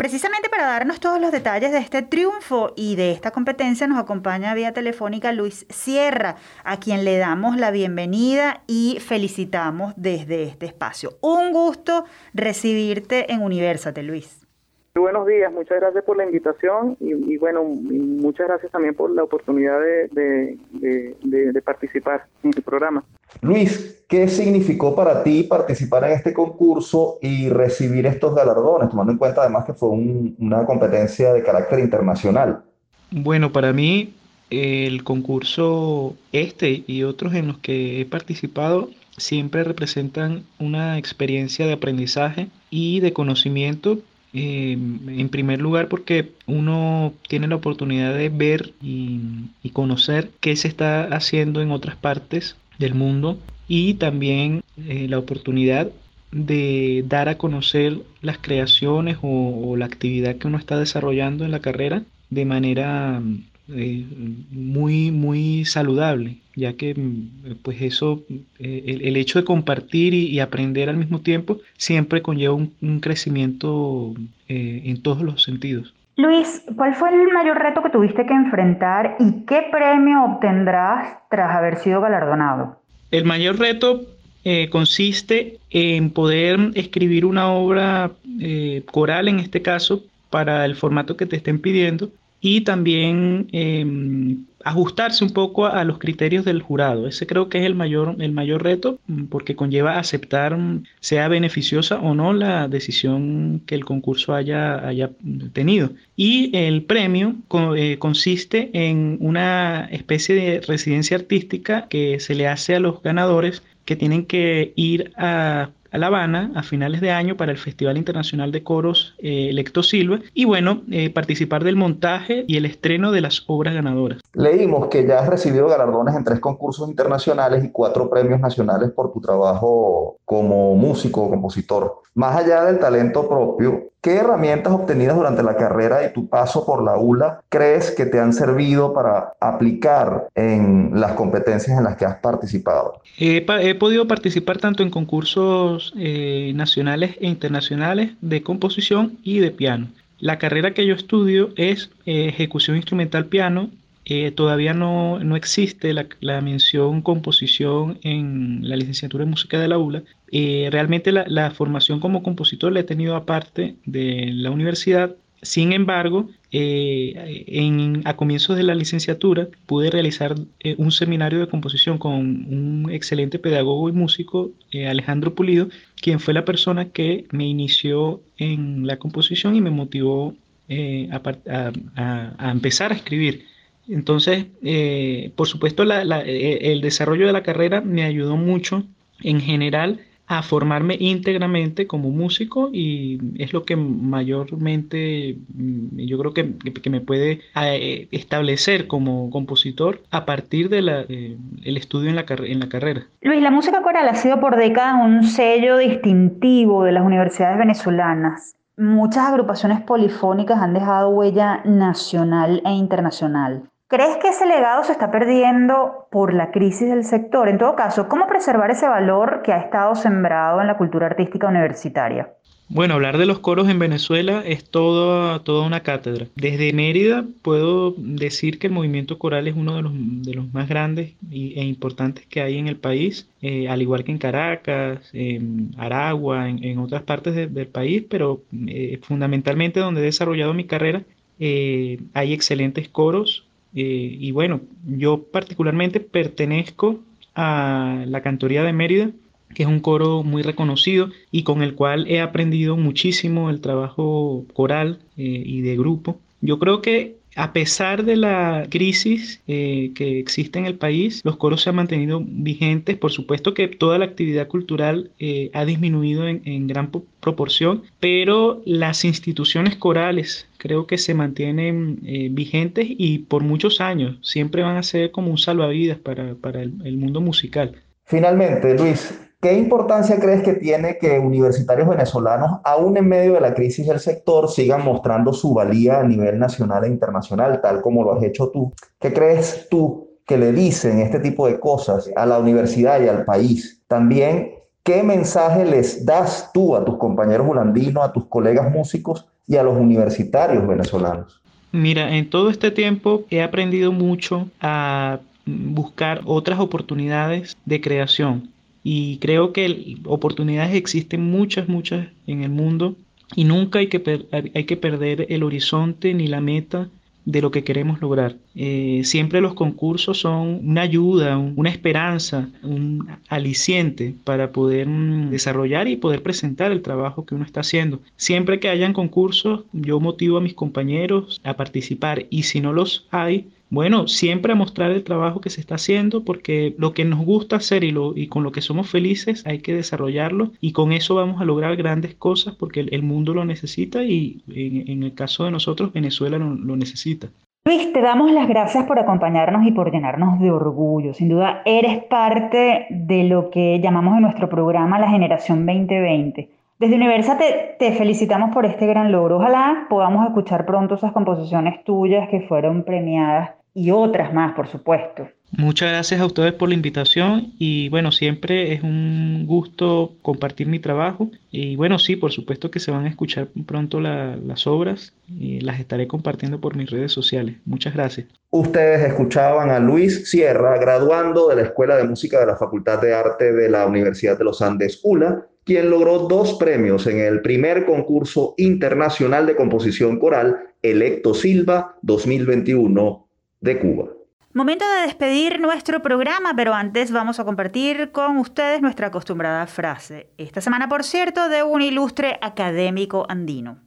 Precisamente 0.02 0.50
para 0.50 0.66
darnos 0.66 1.00
todos 1.00 1.22
los 1.22 1.32
detalles 1.32 1.72
de 1.72 1.78
este 1.78 2.02
triunfo 2.02 2.74
y 2.76 2.96
de 2.96 3.12
esta 3.12 3.30
competencia 3.30 3.86
nos 3.86 4.00
acompaña 4.00 4.56
vía 4.56 4.74
telefónica 4.74 5.32
Luis 5.32 5.68
Sierra, 5.70 6.38
a 6.64 6.80
quien 6.80 7.06
le 7.06 7.20
damos 7.20 7.56
la 7.56 7.70
bienvenida 7.70 8.64
y 8.66 8.98
felicitamos 9.00 9.94
desde 9.98 10.42
este 10.42 10.66
espacio. 10.66 11.12
Un 11.22 11.52
gusto 11.54 12.06
recibirte 12.34 13.32
en 13.32 13.44
Universate, 13.44 14.02
Luis. 14.02 14.48
Muy 14.96 15.04
buenos 15.04 15.28
días, 15.28 15.54
muchas 15.54 15.80
gracias 15.80 16.04
por 16.04 16.18
la 16.18 16.26
invitación 16.26 16.98
y, 17.00 17.38
bueno, 17.38 17.64
muchas 17.64 18.48
gracias 18.48 18.72
también 18.72 18.96
por 18.96 19.12
la 19.12 19.24
oportunidad 19.24 19.80
de, 19.80 20.58
de, 20.74 21.62
participar 21.62 22.26
en 22.42 22.50
tu 22.50 22.64
programa. 22.64 23.04
Luis, 23.42 24.04
¿qué 24.08 24.28
significó 24.28 24.96
para 24.96 25.24
ti 25.24 25.44
participar 25.44 26.04
en 26.06 26.12
este 26.12 26.34
concurso 26.34 27.18
y 27.22 27.50
recibir 27.50 28.06
estos 28.06 28.36
galardones, 28.36 28.90
tomando 28.90 29.12
en 29.12 29.18
cuenta 29.18 29.42
además 29.42 29.66
que 29.66 29.74
fue 29.74 29.90
una 29.90 30.66
competencia 30.66 31.34
de 31.34 31.44
carácter 31.44 31.80
internacional? 31.80 32.64
Bueno, 33.10 33.52
para 33.52 33.74
mí 33.74 34.14
el 34.52 35.04
concurso 35.04 36.16
este 36.32 36.84
y 36.86 37.04
otros 37.04 37.34
en 37.34 37.48
los 37.48 37.58
que 37.58 38.02
he 38.02 38.06
participado 38.06 38.90
siempre 39.18 39.64
representan 39.64 40.44
una 40.60 40.98
experiencia 40.98 41.66
de 41.66 41.74
aprendizaje 41.74 42.48
y 42.70 43.00
de 43.00 43.14
conocimiento 43.14 44.00
eh, 44.34 44.74
en 44.74 45.30
primer 45.30 45.60
lugar 45.60 45.90
porque 45.90 46.32
uno 46.48 47.14
tiene 47.28 47.48
la 47.48 47.56
oportunidad 47.56 48.14
de 48.14 48.30
ver 48.30 48.74
y, 48.82 49.50
conocer 49.74 50.32
qué 50.42 50.56
se 50.58 50.68
está 50.68 51.06
haciendo 51.06 51.62
en 51.62 51.72
otras 51.72 51.96
partes 51.96 52.58
del 52.82 52.96
mundo 52.96 53.40
y 53.70 53.94
también 53.94 54.64
eh, 54.86 55.08
la 55.08 55.18
oportunidad 55.18 55.90
de 56.32 57.06
dar 57.08 57.30
a 57.30 57.38
conocer 57.38 58.00
las 58.22 58.38
creaciones 58.38 59.18
o, 59.22 59.76
la 59.78 59.86
actividad 59.86 60.36
que 60.36 60.48
uno 60.48 60.58
está 60.58 60.78
desarrollando 60.78 61.46
en 61.46 61.52
la 61.52 61.60
carrera 61.60 62.04
de 62.30 62.46
manera 62.46 63.22
eh, 63.70 64.06
muy, 64.52 65.12
muy 65.12 65.66
saludable, 65.66 66.38
ya 66.56 66.74
que 66.74 66.96
mm, 66.96 67.56
pues 67.62 67.82
eso, 67.82 68.24
eh, 68.60 69.00
el, 69.02 69.16
hecho 69.16 69.40
de 69.40 69.46
compartir 69.46 70.14
y, 70.14 70.40
aprender 70.40 70.90
al 70.90 70.98
mismo 70.98 71.22
tiempo 71.22 71.60
siempre 71.78 72.22
conlleva 72.22 72.56
un, 72.56 73.00
crecimiento 73.00 74.14
en 74.48 75.02
todos 75.02 75.22
los 75.24 75.44
sentidos. 75.44 75.94
Luis, 76.18 76.64
¿cuál 76.76 76.94
fue 76.96 77.10
el 77.10 77.32
mayor 77.34 77.58
reto 77.58 77.82
que 77.82 77.90
tuviste 77.90 78.26
que 78.26 78.34
enfrentar 78.34 79.16
y 79.20 79.46
qué 79.46 79.68
premio 79.72 80.24
obtendrás 80.26 81.18
tras 81.30 81.56
haber 81.56 81.78
sido 81.78 82.02
galardonado? 82.02 82.80
El 83.12 83.26
mayor 83.26 83.60
reto 83.60 84.02
eh, 84.44 84.70
consiste 84.70 85.60
en 85.70 86.10
poder 86.10 86.60
escribir 86.76 87.26
una 87.26 87.52
obra 87.52 88.12
eh, 88.40 88.84
coral, 88.92 89.28
en 89.28 89.40
este 89.40 89.62
caso, 89.62 90.04
para 90.30 90.66
el 90.66 90.76
formato 90.76 91.18
que 91.18 91.26
te 91.26 91.36
estén 91.36 91.60
pidiendo 91.60 92.10
y 92.40 92.62
también 92.62 93.48
em, 93.52 94.46
ajustarse 94.66 95.24
un 95.24 95.32
poco 95.32 95.66
a, 95.66 95.84
los 95.84 95.98
criterios 96.00 96.46
del 96.46 96.62
jurado. 96.62 97.08
Ese 97.08 97.28
creo 97.28 97.50
que 97.50 97.60
es 97.60 97.66
el 97.66 97.76
mayor, 97.76 98.16
el 98.20 98.32
mayor 98.32 98.64
reto 98.64 99.00
mm, 99.08 99.26
porque 99.26 99.56
conlleva 99.56 100.00
aceptar 100.00 100.58
mm, 100.58 100.84
sea 101.00 101.28
beneficiosa 101.28 102.00
o 102.00 102.14
no 102.14 102.34
la 102.34 102.68
decisión 102.68 103.62
que 103.66 103.76
el 103.76 103.86
concurso 103.86 104.34
haya, 104.34 104.88
haya 104.88 105.12
tenido. 105.54 105.92
Y 106.16 106.56
el 106.56 106.84
premio 106.84 107.36
eh, 107.76 107.98
consiste 108.00 108.70
en 108.74 109.18
una 109.20 109.88
especie 109.92 110.36
de 110.36 110.62
residencia 110.62 111.18
artística 111.18 111.88
que 111.88 112.20
se 112.20 112.36
le 112.36 112.48
hace 112.48 112.76
a 112.76 112.80
los 112.80 113.02
ganadores 113.02 113.64
que 113.86 113.96
tienen 113.96 114.26
que 114.26 114.74
ir 114.76 115.12
a 115.18 115.70
a 115.92 115.98
La 115.98 116.08
Habana 116.08 116.52
a 116.56 116.64
finales 116.64 117.02
de 117.02 117.12
año 117.12 117.38
para 117.38 117.52
el 117.52 117.58
Festival 117.58 117.98
Internacional 117.98 118.52
de 118.52 118.64
Coros 118.64 119.16
eh, 119.20 119.50
Electo 119.50 119.84
Silva 119.84 120.20
y 120.34 120.46
bueno, 120.46 120.82
eh, 120.90 121.10
participar 121.10 121.64
del 121.64 121.76
montaje 121.76 122.46
y 122.48 122.58
el 122.58 122.66
estreno 122.66 123.12
de 123.12 123.22
las 123.22 123.44
obras 123.48 123.74
ganadoras. 123.74 124.22
Leímos 124.34 124.88
que 124.88 125.06
ya 125.06 125.20
has 125.20 125.30
recibido 125.30 125.68
galardones 125.68 126.16
en 126.16 126.24
tres 126.24 126.40
concursos 126.40 126.90
internacionales 126.90 127.64
y 127.64 127.72
cuatro 127.72 128.10
premios 128.10 128.40
nacionales 128.40 128.92
por 128.92 129.12
tu 129.12 129.20
trabajo 129.20 130.18
como 130.26 130.76
músico 130.76 131.24
o 131.24 131.30
compositor. 131.30 132.02
Más 132.14 132.36
allá 132.38 132.64
del 132.64 132.80
talento 132.80 133.28
propio, 133.28 133.91
¿qué 134.02 134.16
herramientas 134.16 134.74
obtenidas 134.74 135.16
durante 135.16 135.44
la 135.44 135.56
carrera 135.56 136.06
y 136.06 136.14
tu 136.14 136.28
paso 136.28 136.66
por 136.66 136.84
la 136.84 136.98
ULA 136.98 137.42
crees 137.50 137.92
que 137.92 138.06
te 138.06 138.20
han 138.20 138.34
servido 138.34 138.94
para 138.94 139.34
aplicar 139.40 140.28
en 140.36 140.92
las 140.94 141.14
competencias 141.14 141.78
en 141.78 141.84
las 141.84 141.96
que 141.96 142.06
has 142.06 142.16
participado? 142.18 143.02
He, 143.18 143.76
podido 143.76 144.08
participar 144.08 144.58
tanto 144.58 144.84
en 144.84 144.90
concursos 144.90 145.94
eh, 145.98 146.52
nacionales 146.56 147.16
e 147.20 147.28
internacionales 147.28 148.12
de 148.22 148.42
composición 148.42 149.18
y 149.24 149.40
de 149.40 149.52
piano. 149.52 149.88
La 150.20 150.38
carrera 150.38 150.74
que 150.74 150.86
yo 150.86 150.94
estudio 150.94 151.50
es 151.56 151.90
eh, 152.06 152.28
ejecución 152.28 152.78
instrumental 152.78 153.26
piano 153.26 153.70
eh, 154.06 154.32
todavía 154.32 154.74
no, 154.74 155.20
existe 155.36 155.94
la, 155.94 156.42
mención 156.42 157.02
composición 157.02 158.00
en 158.04 158.68
la 158.68 158.76
licenciatura 158.76 159.24
en 159.24 159.30
música 159.30 159.60
de 159.60 159.68
la 159.68 159.78
ULA. 159.78 160.04
Eh, 160.32 160.70
realmente 160.72 161.12
la, 161.12 161.52
formación 161.52 162.00
como 162.00 162.24
compositor 162.24 162.72
la 162.72 162.80
he 162.80 162.84
tenido 162.84 163.16
aparte 163.16 163.76
de 163.86 164.32
la 164.34 164.50
universidad. 164.52 165.16
Sin 165.44 165.74
embargo, 165.74 166.30
eh, 166.52 167.46
en, 167.48 168.02
a 168.06 168.16
comienzos 168.16 168.56
de 168.58 168.64
la 168.64 168.76
licenciatura 168.76 169.48
pude 169.66 169.90
realizar 169.90 170.36
un 170.78 170.92
seminario 170.92 171.40
de 171.40 171.48
composición 171.48 171.98
con 171.98 172.14
un 172.14 172.90
excelente 172.92 173.40
pedagogo 173.40 173.90
y 173.90 173.92
músico, 173.92 174.52
Alejandro 174.88 175.34
Pulido, 175.34 175.70
quien 176.00 176.20
fue 176.20 176.34
la 176.34 176.46
persona 176.46 176.90
que 176.90 177.26
me 177.32 177.48
inició 177.48 178.22
en 178.38 178.86
la 178.86 178.98
composición 178.98 179.56
y 179.56 179.62
me 179.62 179.72
motivó 179.72 180.36
a 180.70 182.52
empezar 182.52 182.92
a 182.92 182.96
escribir. 182.96 183.51
Entonces, 183.92 184.46
eh, 184.64 185.32
por 185.36 185.48
supuesto, 185.48 185.84
eh, 185.84 186.60
el 186.72 186.82
desarrollo 186.82 187.28
de 187.28 187.34
la 187.34 187.44
carrera 187.44 187.82
me 187.82 188.04
ayudó 188.04 188.38
mucho 188.38 188.84
en 189.22 189.42
general 189.42 190.00
a 190.28 190.44
formarme 190.44 190.96
íntegramente 190.98 191.88
como 191.88 192.10
músico 192.10 192.70
y 192.72 193.20
es 193.38 193.52
lo 193.52 193.66
que 193.66 193.76
mayormente 193.76 195.36
mm, 195.54 195.98
yo 195.98 196.18
creo 196.20 196.34
que, 196.34 196.90
me 196.90 197.02
puede 197.02 197.42
eh, 197.62 198.08
establecer 198.12 198.88
como 198.88 199.30
compositor 199.30 200.02
a 200.10 200.26
partir 200.26 200.70
del 200.70 200.88
el 200.88 201.78
estudio 201.78 202.10
en 202.10 202.16
la, 202.16 202.26
en 202.30 202.62
la 202.62 202.70
carrera. 202.70 203.08
Luis, 203.22 203.42
la 203.42 203.52
música 203.52 203.82
coral 203.82 204.08
ha 204.08 204.16
sido 204.16 204.40
por 204.40 204.56
décadas 204.56 205.06
un 205.06 205.26
sello 205.26 205.78
distintivo 205.78 206.86
de 206.86 206.94
las 206.94 207.04
universidades 207.04 207.58
venezolanas. 207.58 208.56
Muchas 208.78 209.26
agrupaciones 209.26 209.82
polifónicas 209.82 210.62
han 210.62 210.74
dejado 210.74 211.10
huella 211.10 211.62
nacional 211.66 212.62
e 212.66 212.72
internacional. 212.72 213.64
¿Crees 213.92 214.16
que 214.22 214.30
ese 214.30 214.46
legado 214.46 214.86
se 214.86 214.94
está 214.94 215.12
perdiendo 215.12 216.08
por 216.10 216.34
la 216.34 216.52
crisis 216.52 216.88
del 216.88 217.04
sector? 217.04 217.50
En 217.50 217.58
todo 217.58 217.76
caso, 217.76 218.08
¿cómo 218.08 218.26
preservar 218.26 218.72
ese 218.72 218.88
valor 218.88 219.42
que 219.44 219.52
ha 219.52 219.58
estado 219.58 219.96
sembrado 219.96 220.62
en 220.62 220.68
la 220.68 220.78
cultura 220.78 221.08
artística 221.08 221.50
universitaria? 221.50 222.30
Bueno, 222.70 222.94
hablar 222.94 223.18
de 223.18 223.26
los 223.26 223.40
coros 223.40 223.68
en 223.68 223.80
Venezuela 223.80 224.44
es 224.46 224.64
toda, 224.64 225.40
toda 225.40 225.68
una 225.68 225.82
cátedra. 225.82 226.28
Desde 226.38 226.72
Mérida 226.72 227.26
puedo 227.42 227.94
decir 227.98 228.60
que 228.60 228.68
el 228.68 228.74
movimiento 228.74 229.20
coral 229.20 229.50
es 229.50 229.58
uno 229.58 229.76
de 229.76 229.82
los, 229.82 229.92
de 229.94 230.36
los 230.36 230.54
más 230.54 230.70
grandes 230.70 231.12
e 231.30 231.62
importantes 231.66 232.26
que 232.26 232.42
hay 232.42 232.60
en 232.60 232.70
el 232.70 232.78
país, 232.78 233.28
eh, 233.42 233.68
al 233.68 233.82
igual 233.82 234.06
que 234.06 234.14
en 234.14 234.20
Caracas, 234.20 235.10
en 235.12 235.76
Aragua, 235.78 236.48
en, 236.48 236.78
otras 236.80 237.02
partes 237.02 237.36
del 237.36 237.68
país, 237.68 238.06
pero 238.10 238.40
eh, 238.68 239.02
fundamentalmente 239.04 239.82
donde 239.82 240.00
he 240.00 240.06
desarrollado 240.06 240.54
mi 240.54 240.64
carrera 240.64 241.04
eh, 241.42 242.00
hay 242.14 242.32
excelentes 242.32 242.88
coros 242.88 243.46
eh, 243.76 244.18
y 244.20 244.32
bueno, 244.32 244.62
yo 244.86 245.24
particularmente 245.24 246.00
pertenezco 246.00 247.00
a 247.36 248.04
la 248.08 248.22
Cantoría 248.22 248.64
de 248.64 248.74
Mérida, 248.74 249.12
que 249.54 249.64
es 249.64 249.70
un 249.70 249.80
coro 249.80 250.24
muy 250.24 250.44
reconocido 250.44 251.10
y 251.32 251.44
con 251.44 251.62
el 251.62 251.76
cual 251.76 252.08
he 252.08 252.22
aprendido 252.22 252.78
muchísimo 252.78 253.50
el 253.50 253.62
trabajo 253.62 254.46
coral 254.54 255.00
eh, 255.18 255.44
y 255.46 255.62
de 255.62 255.78
grupo. 255.78 256.20
Yo 256.42 256.60
creo 256.60 256.82
que 256.82 257.18
a 257.36 257.54
pesar 257.54 258.04
de 258.04 258.16
la 258.16 258.68
crisis 258.70 259.42
eh, 259.48 259.92
que 259.96 260.20
existe 260.20 260.60
en 260.60 260.66
el 260.66 260.76
país, 260.78 261.22
los 261.24 261.38
coros 261.38 261.62
se 261.62 261.70
han 261.70 261.78
mantenido 261.78 262.22
vigentes. 262.26 262.98
Por 262.98 263.12
supuesto 263.12 263.54
que 263.54 263.68
toda 263.68 263.98
la 263.98 264.06
actividad 264.06 264.48
cultural 264.48 265.12
eh, 265.20 265.50
ha 265.54 265.66
disminuido 265.66 266.28
en, 266.28 266.68
gran 266.68 266.92
proporción, 267.20 267.84
pero 268.00 268.62
las 268.66 269.04
instituciones 269.04 269.76
corales 269.76 270.48
creo 270.58 270.88
que 270.88 270.98
se 270.98 271.14
mantienen 271.14 272.00
eh, 272.06 272.30
vigentes 272.32 272.88
y 272.90 273.20
por 273.20 273.44
muchos 273.44 273.82
años 273.82 274.18
siempre 274.22 274.64
van 274.64 274.78
a 274.78 274.84
ser 274.84 275.12
como 275.12 275.32
un 275.32 275.38
salvavidas 275.38 275.98
para, 275.98 276.62
el 276.62 276.98
mundo 276.98 277.22
musical. 277.22 277.76
Finalmente, 278.06 278.78
Luis, 278.78 279.31
¿Qué 279.42 279.58
importancia 279.58 280.20
crees 280.20 280.44
que 280.44 280.54
tiene 280.54 281.00
que 281.00 281.18
universitarios 281.18 281.90
venezolanos, 281.90 282.60
aún 282.64 282.96
en 282.96 283.08
medio 283.08 283.34
de 283.34 283.42
la 283.42 283.56
crisis 283.56 283.88
del 283.88 284.00
sector, 284.00 284.48
sigan 284.48 284.86
mostrando 284.86 285.34
su 285.34 285.52
valía 285.56 286.00
a 286.00 286.04
nivel 286.04 286.38
nacional 286.38 286.84
e 286.84 286.90
internacional, 286.90 287.60
tal 287.60 287.82
como 287.82 288.04
lo 288.04 288.14
has 288.14 288.24
hecho 288.24 288.50
tú? 288.50 288.72
¿Qué 289.00 289.12
crees 289.12 289.68
tú 289.72 290.10
que 290.28 290.38
le 290.38 290.52
dicen 290.52 291.00
este 291.00 291.20
tipo 291.20 291.48
de 291.48 291.60
cosas 291.60 292.12
a 292.16 292.28
la 292.28 292.38
universidad 292.38 293.02
y 293.02 293.08
al 293.08 293.26
país? 293.26 293.82
También, 293.88 294.52
¿qué 294.84 295.02
mensaje 295.02 295.66
les 295.66 296.06
das 296.06 296.52
tú 296.54 296.76
a 296.76 296.86
tus 296.86 296.98
compañeros 296.98 297.48
holandinos, 297.50 298.04
a 298.04 298.14
tus 298.14 298.28
colegas 298.28 298.72
músicos 298.72 299.26
y 299.48 299.56
a 299.56 299.64
los 299.64 299.76
universitarios 299.76 300.68
venezolanos? 300.68 301.42
Mira, 301.72 302.16
en 302.16 302.30
todo 302.30 302.52
este 302.52 302.70
tiempo 302.70 303.24
he 303.32 303.42
aprendido 303.42 303.92
mucho 303.92 304.50
a 304.62 305.18
buscar 305.48 306.22
otras 306.26 306.60
oportunidades 306.60 307.58
de 307.66 307.82
creación 307.82 308.52
y 308.84 309.18
creo 309.18 309.54
que 309.54 309.98
oportunidades 310.06 310.76
existen 310.76 311.24
muchas, 311.24 311.68
muchas 311.70 312.08
en 312.28 312.44
el 312.44 312.50
mundo 312.50 312.96
y 313.36 313.44
nunca 313.44 313.80
hay 313.80 313.88
que, 313.88 314.26
hay 314.32 314.64
que 314.64 314.78
perder 314.78 315.28
el 315.30 315.44
horizonte 315.44 316.14
ni 316.14 316.28
la 316.28 316.42
meta 316.42 316.90
de 317.26 317.42
lo 317.42 317.52
que 317.52 317.64
queremos 317.64 318.02
lograr. 318.02 318.36
Eh, 318.56 319.02
siempre 319.04 319.42
los 319.42 319.54
concursos 319.54 320.20
son 320.20 320.60
una 320.64 320.82
ayuda, 320.82 321.38
una 321.38 321.70
esperanza, 321.70 322.50
un 322.64 323.08
aliciente 323.30 324.16
para 324.24 324.52
poder 324.52 324.88
mm, 324.88 325.30
desarrollar 325.30 325.88
y 325.88 325.98
poder 325.98 326.24
presentar 326.24 326.72
el 326.72 326.82
trabajo 326.82 327.26
que 327.26 327.36
uno 327.36 327.46
está 327.46 327.60
haciendo. 327.62 328.00
Siempre 328.18 328.60
que 328.60 328.70
hayan 328.70 328.94
concursos, 328.94 329.62
yo 329.72 330.00
motivo 330.00 330.38
a 330.38 330.42
mis 330.42 330.56
compañeros 330.56 331.40
a 331.44 331.56
participar 331.56 332.26
y 332.30 332.44
si 332.44 332.60
no 332.60 332.74
los 332.74 333.06
hay, 333.12 333.48
bueno, 333.72 334.10
siempre 334.10 334.52
a 334.52 334.56
mostrar 334.56 334.92
el 334.92 335.06
trabajo 335.06 335.40
que 335.40 335.50
se 335.50 335.62
está 335.62 335.76
haciendo 335.76 336.26
porque 336.26 336.76
lo 336.78 336.94
que 336.94 337.06
nos 337.06 337.26
gusta 337.26 337.56
hacer 337.56 337.86
y, 337.86 337.92
lo, 337.92 338.18
y 338.18 338.28
con 338.28 338.44
lo 338.44 338.52
que 338.52 338.60
somos 338.60 338.92
felices 338.92 339.48
hay 339.48 339.60
que 339.60 339.74
desarrollarlo 339.74 340.52
y 340.60 340.74
con 340.74 340.92
eso 340.92 341.16
vamos 341.16 341.40
a 341.40 341.46
lograr 341.46 341.78
grandes 341.78 342.14
cosas 342.14 342.54
porque 342.54 342.82
el, 342.82 343.02
mundo 343.02 343.34
lo 343.34 343.46
necesita 343.46 344.04
y 344.04 344.44
en, 344.54 345.04
el 345.04 345.14
caso 345.16 345.46
de 345.46 345.52
nosotros 345.52 345.94
Venezuela 345.94 346.38
lo, 346.38 346.50
lo 346.54 346.76
necesita. 346.76 347.30
Luis, 347.64 347.94
te 347.94 348.02
damos 348.02 348.34
las 348.34 348.50
gracias 348.50 348.84
por 348.84 349.00
acompañarnos 349.00 349.66
y 349.66 349.72
por 349.72 349.90
llenarnos 349.90 350.42
de 350.42 350.52
orgullo. 350.52 351.14
Sin 351.14 351.30
duda, 351.30 351.62
eres 351.64 352.04
parte 352.04 352.88
de 352.90 353.24
lo 353.24 353.52
que 353.52 353.80
llamamos 353.80 354.18
en 354.18 354.24
nuestro 354.24 354.50
programa 354.50 355.00
la 355.00 355.10
generación 355.10 355.66
2020. 355.66 356.50
Desde 356.78 356.96
Universa 356.96 357.38
te, 357.38 357.78
te, 357.80 357.94
felicitamos 357.94 358.54
por 358.54 358.66
este 358.66 358.86
gran 358.86 359.14
logro. 359.14 359.38
Ojalá 359.38 359.86
podamos 359.90 360.28
escuchar 360.28 360.66
pronto 360.66 360.96
esas 360.96 361.14
composiciones 361.14 361.84
tuyas 361.86 362.28
que 362.30 362.42
fueron 362.42 362.84
premiadas 362.84 363.61
y 363.74 363.92
otras 363.92 364.34
más, 364.34 364.54
por 364.54 364.68
supuesto. 364.68 365.30
Muchas 365.52 365.90
gracias 365.90 366.22
a 366.22 366.26
ustedes 366.26 366.54
por 366.54 366.70
la 366.70 366.76
invitación 366.76 367.54
y 367.60 367.90
bueno, 367.90 368.14
siempre 368.14 368.72
es 368.72 368.84
un 368.84 369.46
gusto 369.46 370.14
compartir 370.22 370.68
mi 370.68 370.80
trabajo 370.80 371.30
y 371.52 371.76
bueno, 371.76 372.00
sí, 372.00 372.16
por 372.16 372.32
supuesto 372.32 372.72
que 372.72 372.80
se 372.80 372.90
van 372.90 373.04
a 373.04 373.10
escuchar 373.10 373.50
pronto 373.66 374.00
las 374.00 374.66
obras 374.66 375.14
y 375.28 375.60
las 375.60 375.80
estaré 375.80 376.08
compartiendo 376.08 376.62
por 376.62 376.78
mis 376.78 376.90
redes 376.90 377.12
sociales. 377.12 377.58
Muchas 377.66 377.94
gracias. 377.94 378.28
Ustedes 378.50 379.06
escuchaban 379.06 379.70
a 379.72 379.80
Luis 379.80 380.30
Sierra, 380.30 380.78
graduando 380.78 381.50
de 381.50 381.58
la 381.58 381.64
Escuela 381.64 381.98
de 381.98 382.06
Música 382.06 382.40
de 382.40 382.46
la 382.46 382.56
Facultad 382.56 383.02
de 383.02 383.14
Arte 383.14 383.52
de 383.52 383.70
la 383.70 383.86
Universidad 383.86 384.38
de 384.38 384.46
los 384.46 384.62
Andes, 384.62 385.02
ULA, 385.04 385.48
quien 385.66 385.90
logró 385.90 386.20
dos 386.30 386.54
premios 386.54 387.08
en 387.08 387.20
el 387.20 387.42
primer 387.42 387.86
concurso 387.86 388.54
internacional 388.58 389.46
de 389.46 389.58
composición 389.58 390.18
coral, 390.18 390.60
Electo 390.82 391.34
Silva 391.34 391.98
2021 392.04 393.31
de 393.62 393.80
Cuba. 393.80 394.10
Momento 394.54 394.84
de 394.86 395.04
despedir 395.04 395.62
nuestro 395.62 396.02
programa, 396.02 396.54
pero 396.58 396.74
antes 396.74 397.12
vamos 397.12 397.40
a 397.40 397.46
compartir 397.46 398.12
con 398.12 398.38
ustedes 398.38 398.82
nuestra 398.82 399.08
acostumbrada 399.08 399.66
frase. 399.66 400.34
Esta 400.38 400.60
semana, 400.60 400.90
por 400.90 401.06
cierto, 401.06 401.48
de 401.48 401.64
un 401.64 401.82
ilustre 401.82 402.38
académico 402.42 403.26
andino. 403.30 403.80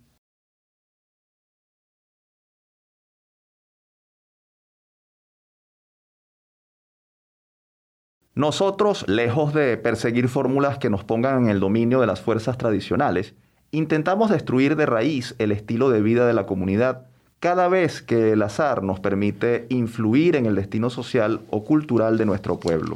Nosotros, 8.34 9.04
lejos 9.06 9.54
de 9.54 9.76
perseguir 9.76 10.28
fórmulas 10.28 10.78
que 10.78 10.90
nos 10.90 11.04
pongan 11.04 11.44
en 11.44 11.50
el 11.50 11.60
dominio 11.60 12.00
de 12.00 12.06
las 12.06 12.20
fuerzas 12.20 12.58
tradicionales, 12.58 13.34
intentamos 13.70 14.30
destruir 14.30 14.76
de 14.76 14.86
raíz 14.86 15.36
el 15.38 15.52
estilo 15.52 15.90
de 15.90 16.00
vida 16.00 16.26
de 16.26 16.32
la 16.32 16.46
comunidad 16.46 17.06
cada 17.44 17.68
vez 17.68 18.00
que 18.00 18.32
el 18.32 18.40
azar 18.40 18.82
nos 18.82 19.00
permite 19.00 19.66
influir 19.68 20.34
en 20.34 20.46
el 20.46 20.54
destino 20.54 20.88
social 20.88 21.42
o 21.50 21.62
cultural 21.62 22.16
de 22.16 22.24
nuestro 22.24 22.58
pueblo. 22.58 22.94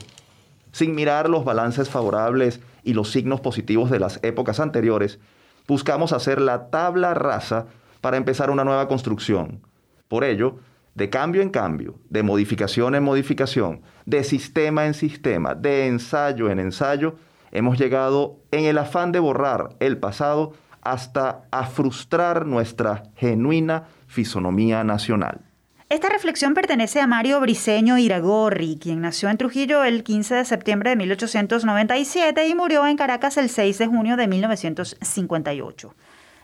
Sin 0.73 0.95
mirar 0.95 1.29
los 1.29 1.45
balances 1.45 1.91
favorables 1.91 2.59
y 2.83 2.95
los 2.95 3.11
signos 3.11 3.43
positivos 3.43 3.91
de 3.91 4.01
las 4.01 4.21
épocas 4.23 4.59
anteriores, 4.59 5.19
buscamos 5.67 6.15
hacer 6.15 6.41
la 6.41 6.71
tabla 6.71 7.13
rasa 7.13 7.67
para 8.01 8.17
empezar 8.17 8.49
una 8.49 8.65
nueva 8.65 8.89
construcción. 8.89 9.61
Por 10.09 10.25
ello, 10.25 10.57
de 10.95 11.11
cambio 11.11 11.43
en 11.43 11.51
cambio, 11.51 11.97
de 12.09 12.23
modificación 12.23 12.95
en 12.95 13.03
modificación, 13.03 13.83
de 14.07 14.25
sistema 14.25 14.87
en 14.87 14.95
sistema, 14.95 15.55
de 15.55 15.89
ensayo 15.89 16.49
en 16.49 16.59
ensayo, 16.59 17.17
hemos 17.53 17.79
llegado 17.79 18.39
en 18.51 18.65
el 18.65 18.79
afán 18.79 19.13
de 19.13 19.19
borrar 19.19 19.77
el 19.79 19.99
pasado 19.99 20.55
hasta 20.91 21.43
a 21.51 21.67
frustrar 21.67 22.47
nuestra 22.47 23.05
genuina 23.17 23.85
fisonomía 24.07 24.85
nacional. 24.85 25.41
Esta 25.91 26.11
reflexión 26.11 26.53
pertenece 26.53 27.01
a 27.01 27.07
Mario 27.07 27.41
Briceño 27.41 27.97
Iragorri, 27.97 28.79
quien 28.79 29.01
nació 29.01 29.31
en 29.31 29.39
Trujillo 29.39 29.85
el 29.85 30.05
15 30.05 30.35
de 30.35 30.45
septiembre 30.45 30.91
de 30.91 30.97
1897 30.97 32.47
y 32.47 32.55
murió 32.55 32.87
en 32.87 32.99
Caracas 32.99 33.39
el 33.39 33.49
6 33.49 33.79
de 33.79 33.87
junio 33.87 34.17
de 34.17 34.29
1958. 34.29 35.95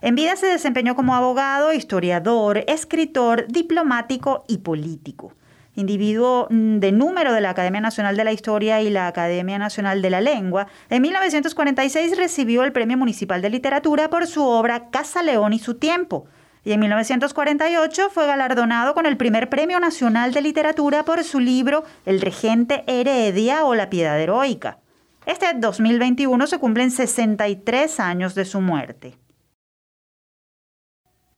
En 0.01 0.15
vida 0.15 0.37
se 0.37 0.47
desempeñó 0.47 0.97
como 0.97 1.15
abogado, 1.15 1.75
historiador, 1.75 2.65
escritor, 2.69 3.47
diplomático 3.49 4.45
y 4.49 4.59
político. 4.59 5.35
Individuo 5.77 6.47
mm, 6.51 6.79
de 6.79 6.93
número 6.93 7.33
de 7.33 7.41
la 7.41 7.51
Academia 7.51 7.81
Nacional 7.81 8.17
de 8.17 8.25
la 8.25 8.33
Historia 8.33 8.81
y 8.81 8.91
la 8.91 9.09
Academia 9.09 9.59
Nacional 9.59 10.03
de 10.03 10.11
la 10.11 10.21
Lengua, 10.21 10.67
en 10.91 11.03
1946 11.03 12.17
recibió 12.17 12.63
el 12.65 12.73
Premio 12.73 12.97
Municipal 12.97 13.43
de 13.43 13.51
Literatura 13.51 14.11
por 14.11 14.27
su 14.27 14.45
obra 14.45 14.91
Casa 14.91 15.23
León 15.23 15.53
y 15.53 15.59
su 15.59 15.75
tiempo, 15.75 16.27
y 16.65 16.73
en 16.73 16.81
1948 16.81 18.09
fue 18.11 18.27
galardonado 18.27 18.95
con 18.95 19.05
el 19.05 19.17
primer 19.17 19.51
Premio 19.51 19.79
Nacional 19.81 20.33
de 20.33 20.41
Literatura 20.41 21.05
por 21.05 21.23
su 21.23 21.39
libro 21.39 21.85
El 22.07 22.21
Regente 22.21 22.85
Heredia 22.87 23.65
o 23.65 23.75
La 23.75 23.91
Piedad 23.91 24.19
Heroica. 24.19 24.79
Este 25.27 25.47
2021 25.55 26.47
se 26.47 26.59
cumplen 26.59 26.91
63 26.91 28.01
años 28.01 28.35
de 28.35 28.45
su 28.45 28.61
muerte. 28.61 29.19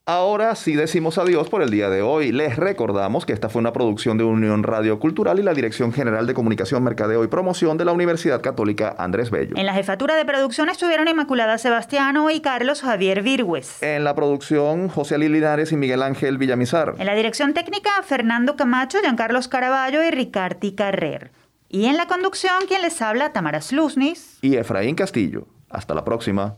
Ahora 0.09 0.55
sí 0.55 0.77
decimos 0.77 1.19
adiós 1.19 1.49
por 1.49 1.63
el 1.63 1.71
día 1.71 1.91
de 1.91 2.01
hoy. 2.01 2.31
Les 2.31 2.55
recordamos 2.55 3.27
que 3.27 3.33
esta 3.33 3.49
fue 3.49 3.59
una 3.59 3.73
producción 3.73 4.17
de 4.17 4.23
Unión 4.23 4.63
Radio 4.63 5.01
Cultural 5.01 5.41
y 5.41 5.43
la 5.43 5.53
Dirección 5.53 5.93
General 5.93 6.29
de 6.29 6.33
Comunicación, 6.33 6.85
Mercadeo 6.85 7.25
y 7.25 7.27
Promoción 7.27 7.77
de 7.77 7.87
la 7.87 7.91
Universidad 7.91 8.41
Católica 8.41 8.95
Andrés 8.99 9.33
Bello. 9.33 9.57
En 9.57 9.67
la 9.67 9.75
jefatura 9.75 10.15
de 10.15 10.25
producción 10.25 10.69
estuvieron 10.69 11.09
Inmaculada 11.09 11.59
Sebastiano 11.59 12.31
y 12.31 12.41
Carlos 12.41 12.83
Javier 12.83 13.23
Virgües. 13.23 13.83
En 13.83 14.05
la 14.05 14.15
producción, 14.15 14.89
José 14.89 15.17
Ali 15.17 15.29
Linares 15.29 15.73
y 15.73 15.77
Miguel 15.77 16.05
Ángel 16.05 16.39
Villamizar. 16.39 16.95
En 16.99 17.07
la 17.07 17.17
dirección 17.17 17.53
técnica, 17.53 17.91
Fernando 18.05 18.55
Camacho, 18.55 19.01
Giancarlos 19.01 19.49
Caraballo 19.49 20.05
y 20.05 20.13
Ricardi 20.13 20.77
Carrer. 20.77 21.33
Y 21.69 21.87
en 21.87 21.97
la 21.97 22.07
conducción, 22.07 22.55
quien 22.69 22.83
les 22.83 23.03
habla, 23.03 23.33
Tamara 23.33 23.61
Slusnis 23.61 24.39
y 24.41 24.55
Efraín 24.55 24.95
Castillo. 24.95 25.49
Hasta 25.69 25.95
la 25.95 26.05
próxima. 26.05 26.55